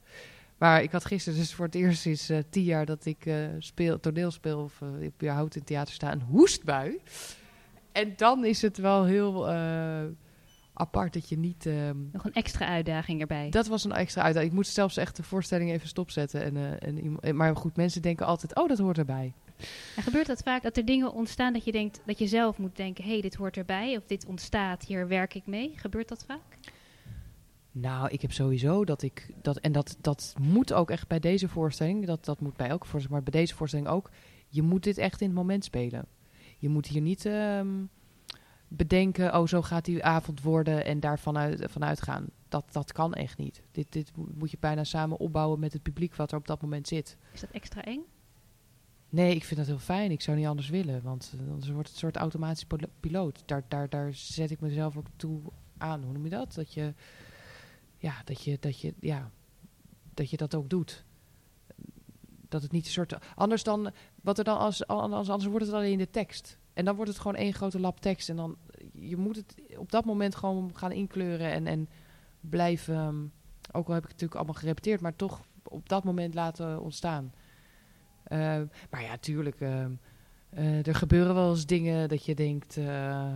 Maar 0.58 0.84
ik 0.84 0.92
had 0.92 1.06
gisteren 1.06 1.40
dus 1.40 1.54
voor 1.54 1.66
het 1.66 1.76
eerst 1.76 2.02
sinds 2.02 2.32
tien 2.50 2.64
jaar 2.64 2.86
dat 2.86 3.06
ik 3.06 3.30
speel, 3.60 4.00
toneel 4.00 4.32
speel 4.32 4.60
of 4.60 4.82
uh, 4.82 5.06
überhaupt 5.08 5.56
in 5.56 5.64
theater 5.64 5.94
sta 5.94 6.12
een 6.12 6.22
hoestbui. 6.22 7.02
En 7.92 8.14
dan 8.16 8.46
is 8.46 8.62
het 8.62 8.78
wel 8.78 9.04
heel 9.04 9.48
apart 10.78 11.14
dat 11.14 11.30
je 11.30 11.38
niet... 11.38 11.66
Um, 11.66 12.10
Nog 12.12 12.26
een 12.26 12.34
extra 12.34 12.68
uitdaging 12.68 13.22
erbij. 13.22 13.50
Dat 13.50 13.68
was 13.68 13.84
een 13.84 13.92
extra 13.92 14.22
uitdaging. 14.22 14.52
Ik 14.52 14.58
moest 14.58 14.74
zelfs 14.74 14.98
echt 14.98 15.16
de 15.16 15.24
voorstelling 15.24 15.72
even 15.72 15.88
stopzetten. 15.88 16.44
En, 16.44 16.56
uh, 16.56 17.20
en, 17.20 17.36
maar 17.36 17.56
goed, 17.56 17.76
mensen 17.76 18.02
denken 18.02 18.26
altijd, 18.26 18.56
oh, 18.56 18.68
dat 18.68 18.78
hoort 18.78 18.98
erbij. 18.98 19.34
En 19.96 20.04
gebeurt 20.04 20.28
dat 20.28 20.42
vaak, 20.42 20.64
dat 20.64 20.78
er 20.78 20.86
dingen 20.86 21.14
ontstaan 21.14 21.54
dat 21.54 21.66
je 21.66 21.72
denkt, 21.72 22.02
dat 22.06 22.20
je 22.20 22.28
zelf 22.28 22.58
moet 22.58 22.76
denken, 22.76 23.04
hé, 23.04 23.12
hey, 23.12 23.22
dit 23.22 23.36
hoort 23.36 23.58
erbij, 23.58 23.98
of 23.98 24.06
dit 24.06 24.26
ontstaat, 24.26 24.86
hier 24.86 25.08
werk 25.08 25.34
ik 25.34 25.46
mee. 25.46 25.74
Gebeurt 25.76 26.08
dat 26.08 26.26
vaak? 26.28 26.58
Nou, 27.72 28.10
ik 28.10 28.22
heb 28.22 28.32
sowieso 28.32 28.86
dat 28.86 29.02
ik, 29.02 29.34
dat, 29.42 29.58
en 29.58 29.72
dat, 29.72 29.98
dat 30.02 30.34
moet 30.40 30.74
ook 30.74 30.90
echt 30.90 31.08
bij 31.08 31.20
deze 31.20 31.48
voorstelling, 31.48 32.06
dat, 32.06 32.26
dat 32.26 32.40
moet 32.40 32.58
bij 32.58 32.68
elke 32.68 32.88
voorstelling, 32.88 33.24
maar 33.24 33.32
bij 33.32 33.42
deze 33.42 33.56
voorstelling 33.56 33.88
ook, 33.88 34.10
je 34.48 34.62
moet 34.62 34.84
dit 34.84 34.98
echt 34.98 35.22
in 35.22 35.28
het 35.28 35.36
moment 35.36 35.64
spelen. 35.64 36.06
Je 36.58 36.70
moet 36.70 36.88
hier 36.88 37.02
niet... 37.02 37.26
Um, 37.26 37.90
bedenken, 38.68 39.38
oh 39.40 39.48
zo 39.48 39.62
gaat 39.62 39.86
die 39.86 40.04
avond 40.04 40.42
worden 40.42 40.86
en 40.86 41.00
daarvan 41.00 41.38
uit, 41.38 41.72
vanuit 41.72 42.02
gaan. 42.02 42.26
Dat, 42.48 42.66
dat 42.72 42.92
kan 42.92 43.14
echt 43.14 43.38
niet. 43.38 43.62
Dit, 43.72 43.92
dit 43.92 44.12
moet 44.16 44.52
je 44.52 44.58
bijna 44.60 44.84
samen 44.84 45.18
opbouwen 45.18 45.60
met 45.60 45.74
het 45.74 45.82
publiek 45.82 46.16
wat 46.16 46.32
er 46.32 46.38
op 46.38 46.48
dat 46.48 46.62
moment 46.62 46.88
zit. 46.88 47.18
Is 47.34 47.42
dat 47.42 47.50
extra 47.52 47.84
eng? 47.84 48.04
Nee, 49.10 49.36
ik 49.36 49.44
vind 49.44 49.60
dat 49.60 49.68
heel 49.68 49.80
fijn. 49.80 50.12
Ik 50.12 50.22
zou 50.22 50.38
niet 50.38 50.48
anders 50.48 50.70
willen, 50.70 51.02
want 51.04 51.34
anders 51.50 51.70
wordt 51.70 51.88
het 51.88 51.96
een 51.96 52.04
soort 52.04 52.16
automatisch 52.16 52.66
piloot. 53.00 53.44
Daar, 53.46 53.64
daar, 53.68 53.90
daar 53.90 54.14
zet 54.14 54.52
ik 54.52 54.60
mezelf 54.60 54.98
ook 54.98 55.08
toe 55.16 55.42
aan. 55.78 56.04
Hoe 56.04 56.14
noem 56.14 56.24
je 56.24 56.30
dat? 56.30 56.54
Dat 56.54 56.74
je, 56.74 56.94
ja, 57.98 58.22
dat 58.26 58.44
je, 58.44 58.58
dat 58.60 58.80
je, 58.80 58.94
ja, 59.00 59.32
dat 60.14 60.30
je 60.30 60.38
dat 60.38 60.56
ook 60.56 60.70
doet. 60.70 61.06
Dat 62.50 62.62
het 62.62 62.72
niet 62.72 62.86
een 62.86 62.92
soort. 62.92 63.36
Anders 63.36 63.64
dan. 63.64 63.92
Wat 64.22 64.38
er 64.38 64.44
dan 64.44 64.58
als, 64.58 64.88
anders, 64.88 65.30
anders 65.30 65.50
wordt 65.50 65.66
het 65.66 65.76
alleen 65.76 65.98
de 65.98 66.10
tekst. 66.10 66.58
En 66.76 66.86
dan 66.86 66.96
wordt 66.96 67.12
het 67.12 67.20
gewoon 67.20 67.36
één 67.38 67.54
grote 67.54 67.80
lap 67.80 68.00
tekst. 68.00 68.30
En 68.30 68.36
dan. 68.36 68.56
Je 68.94 69.18
moet 69.18 69.36
het 69.36 69.56
op 69.78 69.92
dat 69.92 70.06
moment 70.06 70.36
gewoon 70.36 70.72
gaan 70.74 70.92
inkleuren 70.92 71.52
en, 71.52 71.68
en 71.68 71.90
blijven. 72.40 72.96
ehm, 72.96 73.16
Ook 73.72 73.88
al 73.88 73.94
heb 73.94 74.04
ik 74.04 74.10
het 74.10 74.22
natuurlijk 74.22 74.36
allemaal 74.36 74.54
gerepeteerd, 74.62 75.02
maar 75.02 75.16
toch 75.16 75.42
op 75.64 75.90
dat 75.90 76.04
moment 76.04 76.34
laten 76.34 76.82
ontstaan. 76.82 77.34
Eh, 78.24 78.38
maar 78.90 79.02
ja, 79.02 79.18
tuurlijk. 79.18 79.60
ehm, 79.62 79.92
eh, 80.50 80.88
er 80.88 80.96
gebeuren 80.96 81.36
wel 81.36 81.50
eens 81.50 81.66
dingen 81.66 82.10
dat 82.10 82.26
je 82.26 82.36
denkt. 82.36 82.78
eh, 82.78 83.26
eh, 83.26 83.36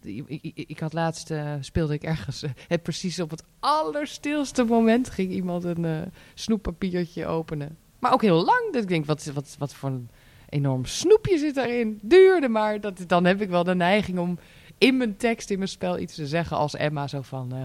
ik, 0.00 0.28
ik, 0.28 0.56
ik 0.68 0.78
had 0.80 0.92
laatst 0.92 1.30
eh, 1.30 1.54
speelde 1.60 1.94
ik 1.94 2.02
ergens. 2.02 2.42
eh, 2.42 2.50
het 2.68 2.82
precies 2.82 3.20
op 3.20 3.30
het 3.30 3.44
allerstilste 3.60 4.64
moment 4.64 5.10
ging 5.10 5.30
iemand 5.32 5.64
een 5.64 5.84
eh, 5.84 6.02
snoeppapiertje 6.34 7.26
openen. 7.26 7.76
Maar 7.98 8.12
ook 8.12 8.22
heel 8.22 8.44
lang. 8.44 8.72
Dat 8.72 8.82
ik 8.82 8.88
denk, 8.88 9.04
wat, 9.06 9.24
wat, 9.24 9.56
wat 9.58 9.74
voor 9.74 9.90
een 9.90 10.10
enorm 10.50 10.84
snoepje 10.84 11.38
zit 11.38 11.54
daarin. 11.54 11.98
Duurde 12.02 12.48
maar. 12.48 12.80
Dat, 12.80 13.04
dan 13.06 13.24
heb 13.24 13.40
ik 13.40 13.48
wel 13.48 13.64
de 13.64 13.74
neiging 13.74 14.18
om 14.18 14.38
in 14.78 14.96
mijn 14.96 15.16
tekst, 15.16 15.50
in 15.50 15.56
mijn 15.58 15.70
spel 15.70 15.98
iets 15.98 16.14
te 16.14 16.26
zeggen 16.26 16.56
als 16.56 16.74
Emma. 16.76 17.06
Zo 17.08 17.22
van. 17.22 17.52
eh, 17.52 17.64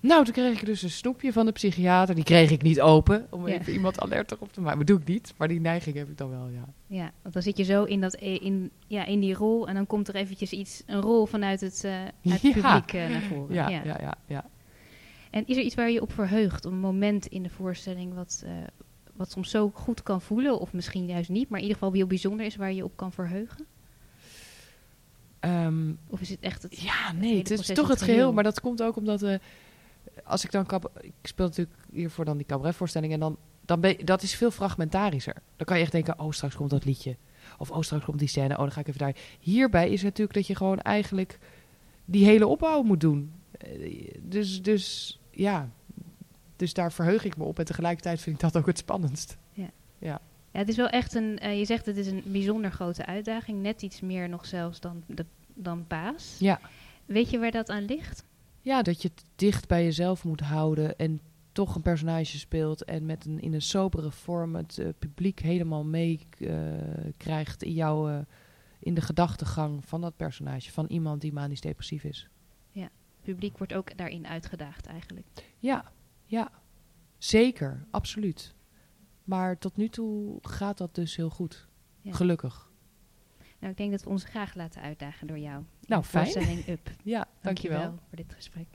nou, 0.00 0.24
toen 0.24 0.32
kreeg 0.34 0.60
ik 0.60 0.66
dus 0.66 0.82
een 0.82 0.90
snoepje 0.90 1.32
van 1.32 1.46
de 1.46 1.52
psychiater. 1.52 2.14
Die 2.14 2.24
kreeg 2.24 2.50
ik 2.50 2.62
niet 2.62 2.80
open. 2.80 3.26
Om 3.30 3.48
Ja. 3.48 3.54
even 3.58 3.72
iemand 3.72 4.00
alert 4.00 4.32
erop 4.32 4.52
te 4.52 4.60
maken. 4.60 4.76
Maar 4.76 4.86
doe 4.86 4.98
ik 5.00 5.06
niet. 5.06 5.34
Maar 5.36 5.48
die 5.48 5.60
neiging 5.60 5.96
heb 5.96 6.08
ik 6.08 6.18
dan 6.18 6.30
wel, 6.30 6.48
ja. 6.48 6.64
Ja, 6.86 7.10
want 7.22 7.34
dan 7.34 7.42
zit 7.42 7.56
je 7.56 7.64
zo 7.64 7.84
in, 7.84 8.00
dat, 8.00 8.16
e- 8.20 8.34
in, 8.34 8.70
ja, 8.86 9.04
in 9.04 9.20
die 9.20 9.34
rol 9.34 9.68
en 9.68 9.74
dan 9.74 9.86
komt 9.86 10.08
er 10.08 10.14
eventjes 10.14 10.52
iets, 10.52 10.82
een 10.86 11.00
rol 11.00 11.26
vanuit 11.26 11.60
het, 11.60 11.84
eh, 11.84 11.92
uit 12.02 12.12
het 12.22 12.40
Ja. 12.42 12.52
publiek 12.80 12.92
eh, 13.02 13.10
naar 13.10 13.20
voren. 13.22 13.54
Ja, 13.54 13.68
ja. 13.68 13.82
ja, 13.84 14.14
ja. 14.26 14.44
En 15.30 15.46
is 15.46 15.56
er 15.56 15.62
iets 15.62 15.74
waar 15.74 15.90
je 15.90 16.02
op 16.02 16.12
verheugt? 16.12 16.64
Een 16.64 16.78
moment 16.78 17.26
in 17.26 17.42
de 17.42 17.50
voorstelling 17.50 18.14
wat, 18.14 18.42
eh, 18.46 18.52
wat 19.16 19.30
soms 19.30 19.50
zo 19.50 19.70
goed 19.74 20.02
kan 20.02 20.20
voelen, 20.20 20.58
of 20.58 20.72
misschien 20.72 21.06
juist 21.06 21.28
niet, 21.28 21.48
maar 21.48 21.58
in 21.58 21.66
ieder 21.66 21.78
geval 21.78 21.94
heel 21.94 22.06
bijzonder 22.06 22.46
is 22.46 22.56
waar 22.56 22.72
je 22.72 22.84
op 22.84 22.96
kan 22.96 23.12
verheugen? 23.12 23.66
Ehm, 25.40 25.92
Of 26.08 26.20
is 26.20 26.28
het 26.28 26.40
echt 26.40 26.62
het... 26.62 26.80
Ja, 26.80 27.12
nee, 27.12 27.38
het 27.38 27.50
is 27.50 27.66
toch 27.66 27.88
het 27.88 28.02
geheel. 28.02 28.32
Maar 28.32 28.44
dat 28.44 28.60
komt 28.60 28.82
ook 28.82 28.96
omdat, 28.96 29.22
eh, 29.22 29.38
als 30.24 30.44
ik 30.44 30.50
dan... 30.50 30.66
Ik 31.00 31.12
speel 31.22 31.46
natuurlijk 31.46 31.76
hiervoor 31.92 32.24
dan 32.24 32.36
die 32.36 32.46
cabaretvoorstelling. 32.46 33.12
En 33.12 33.20
dan, 33.20 33.36
dan 33.64 33.80
ben, 33.80 34.04
dat 34.04 34.22
is 34.22 34.34
veel 34.34 34.50
fragmentarischer. 34.50 35.34
Dan 35.56 35.66
kan 35.66 35.76
je 35.76 35.82
echt 35.82 35.92
denken, 35.92 36.18
oh, 36.20 36.30
straks 36.32 36.54
komt 36.54 36.70
dat 36.70 36.84
liedje. 36.84 37.16
Of, 37.58 37.70
oh, 37.70 37.80
straks 37.80 38.04
komt 38.04 38.18
die 38.18 38.28
scène. 38.28 38.52
Oh, 38.54 38.58
dan 38.60 38.72
ga 38.72 38.80
ik 38.80 38.86
even 38.88 39.00
daar. 39.00 39.16
Hierbij 39.40 39.86
is 39.86 39.94
het 39.94 40.02
natuurlijk 40.02 40.34
dat 40.34 40.46
je 40.46 40.54
gewoon 40.54 40.80
eigenlijk 40.80 41.38
die 42.04 42.24
hele 42.24 42.46
opbouw 42.46 42.82
moet 42.82 43.00
doen. 43.00 43.32
Eh, 43.50 44.14
Dus, 44.22 44.62
dus 44.62 45.18
ja... 45.30 45.70
Dus 46.56 46.72
daar 46.72 46.92
verheug 46.92 47.24
ik 47.24 47.36
me 47.36 47.44
op. 47.44 47.58
En 47.58 47.64
tegelijkertijd 47.64 48.20
vind 48.20 48.36
ik 48.36 48.42
dat 48.42 48.56
ook 48.56 48.66
het 48.66 48.78
spannendst. 48.78 49.36
Ja, 49.98 50.20
het 50.50 50.68
is 50.68 50.76
wel 50.76 50.88
echt 50.88 51.14
een... 51.14 51.38
eh, 51.38 51.58
je 51.58 51.64
zegt 51.64 51.86
het 51.86 51.96
is 51.96 52.06
een 52.06 52.22
bijzonder 52.26 52.70
grote 52.70 53.06
uitdaging. 53.06 53.62
Net 53.62 53.82
iets 53.82 54.00
meer 54.00 54.28
nog 54.28 54.46
zelfs 54.46 54.80
dan, 54.80 55.02
de, 55.06 55.26
dan 55.54 55.86
Paas. 55.86 56.36
Ja. 56.38 56.60
Weet 57.04 57.30
je 57.30 57.38
waar 57.38 57.50
dat 57.50 57.68
aan 57.70 57.84
ligt? 57.84 58.24
Ja, 58.62 58.82
dat 58.82 59.02
je 59.02 59.08
het 59.08 59.24
dicht 59.34 59.68
bij 59.68 59.84
jezelf 59.84 60.24
moet 60.24 60.40
houden 60.40 60.98
en 60.98 61.20
toch 61.52 61.74
een 61.74 61.82
personage 61.82 62.38
speelt 62.38 62.84
en 62.84 63.06
met 63.06 63.24
een, 63.24 63.40
in 63.40 63.54
een 63.54 63.62
sobere 63.62 64.10
vorm 64.10 64.54
het 64.54 64.78
eh, 64.78 64.88
publiek 64.98 65.40
helemaal 65.40 65.84
mee 65.84 66.20
eh, 66.38 67.46
in 67.58 67.72
jouw, 67.72 68.24
in 68.78 68.94
de 68.94 69.00
gedachtegang 69.00 69.84
van 69.84 70.00
dat 70.00 70.16
personage, 70.16 70.72
van 70.72 70.86
iemand 70.86 71.20
die 71.20 71.32
manisch 71.32 71.60
depressief 71.60 72.04
is. 72.04 72.28
Het 73.26 73.34
publiek 73.34 73.58
wordt 73.58 73.74
ook 73.74 73.96
daarin 73.96 74.26
uitgedaagd 74.26 74.86
eigenlijk. 74.86 75.26
Ja, 75.58 75.92
ja, 76.26 76.50
zeker, 77.18 77.86
absoluut. 77.90 78.54
Maar 79.24 79.58
tot 79.58 79.76
nu 79.76 79.88
toe 79.88 80.38
gaat 80.42 80.78
dat 80.78 80.94
dus 80.94 81.16
heel 81.16 81.30
goed, 81.30 81.68
Ja. 82.00 82.12
gelukkig. 82.12 82.70
Nou, 83.58 83.72
ik 83.72 83.76
denk 83.78 83.90
dat 83.90 84.02
we 84.02 84.08
ons 84.10 84.24
graag 84.24 84.54
laten 84.54 84.82
uitdagen 84.82 85.26
door 85.26 85.38
jou. 85.38 85.64
Nou, 85.86 86.02
fijn. 86.02 86.64
Up. 86.68 86.90
Ja, 87.02 87.28
dankjewel. 87.40 87.78
Dankjewel 87.80 88.06
voor 88.08 88.16
dit 88.16 88.34
gesprek. 88.34 88.66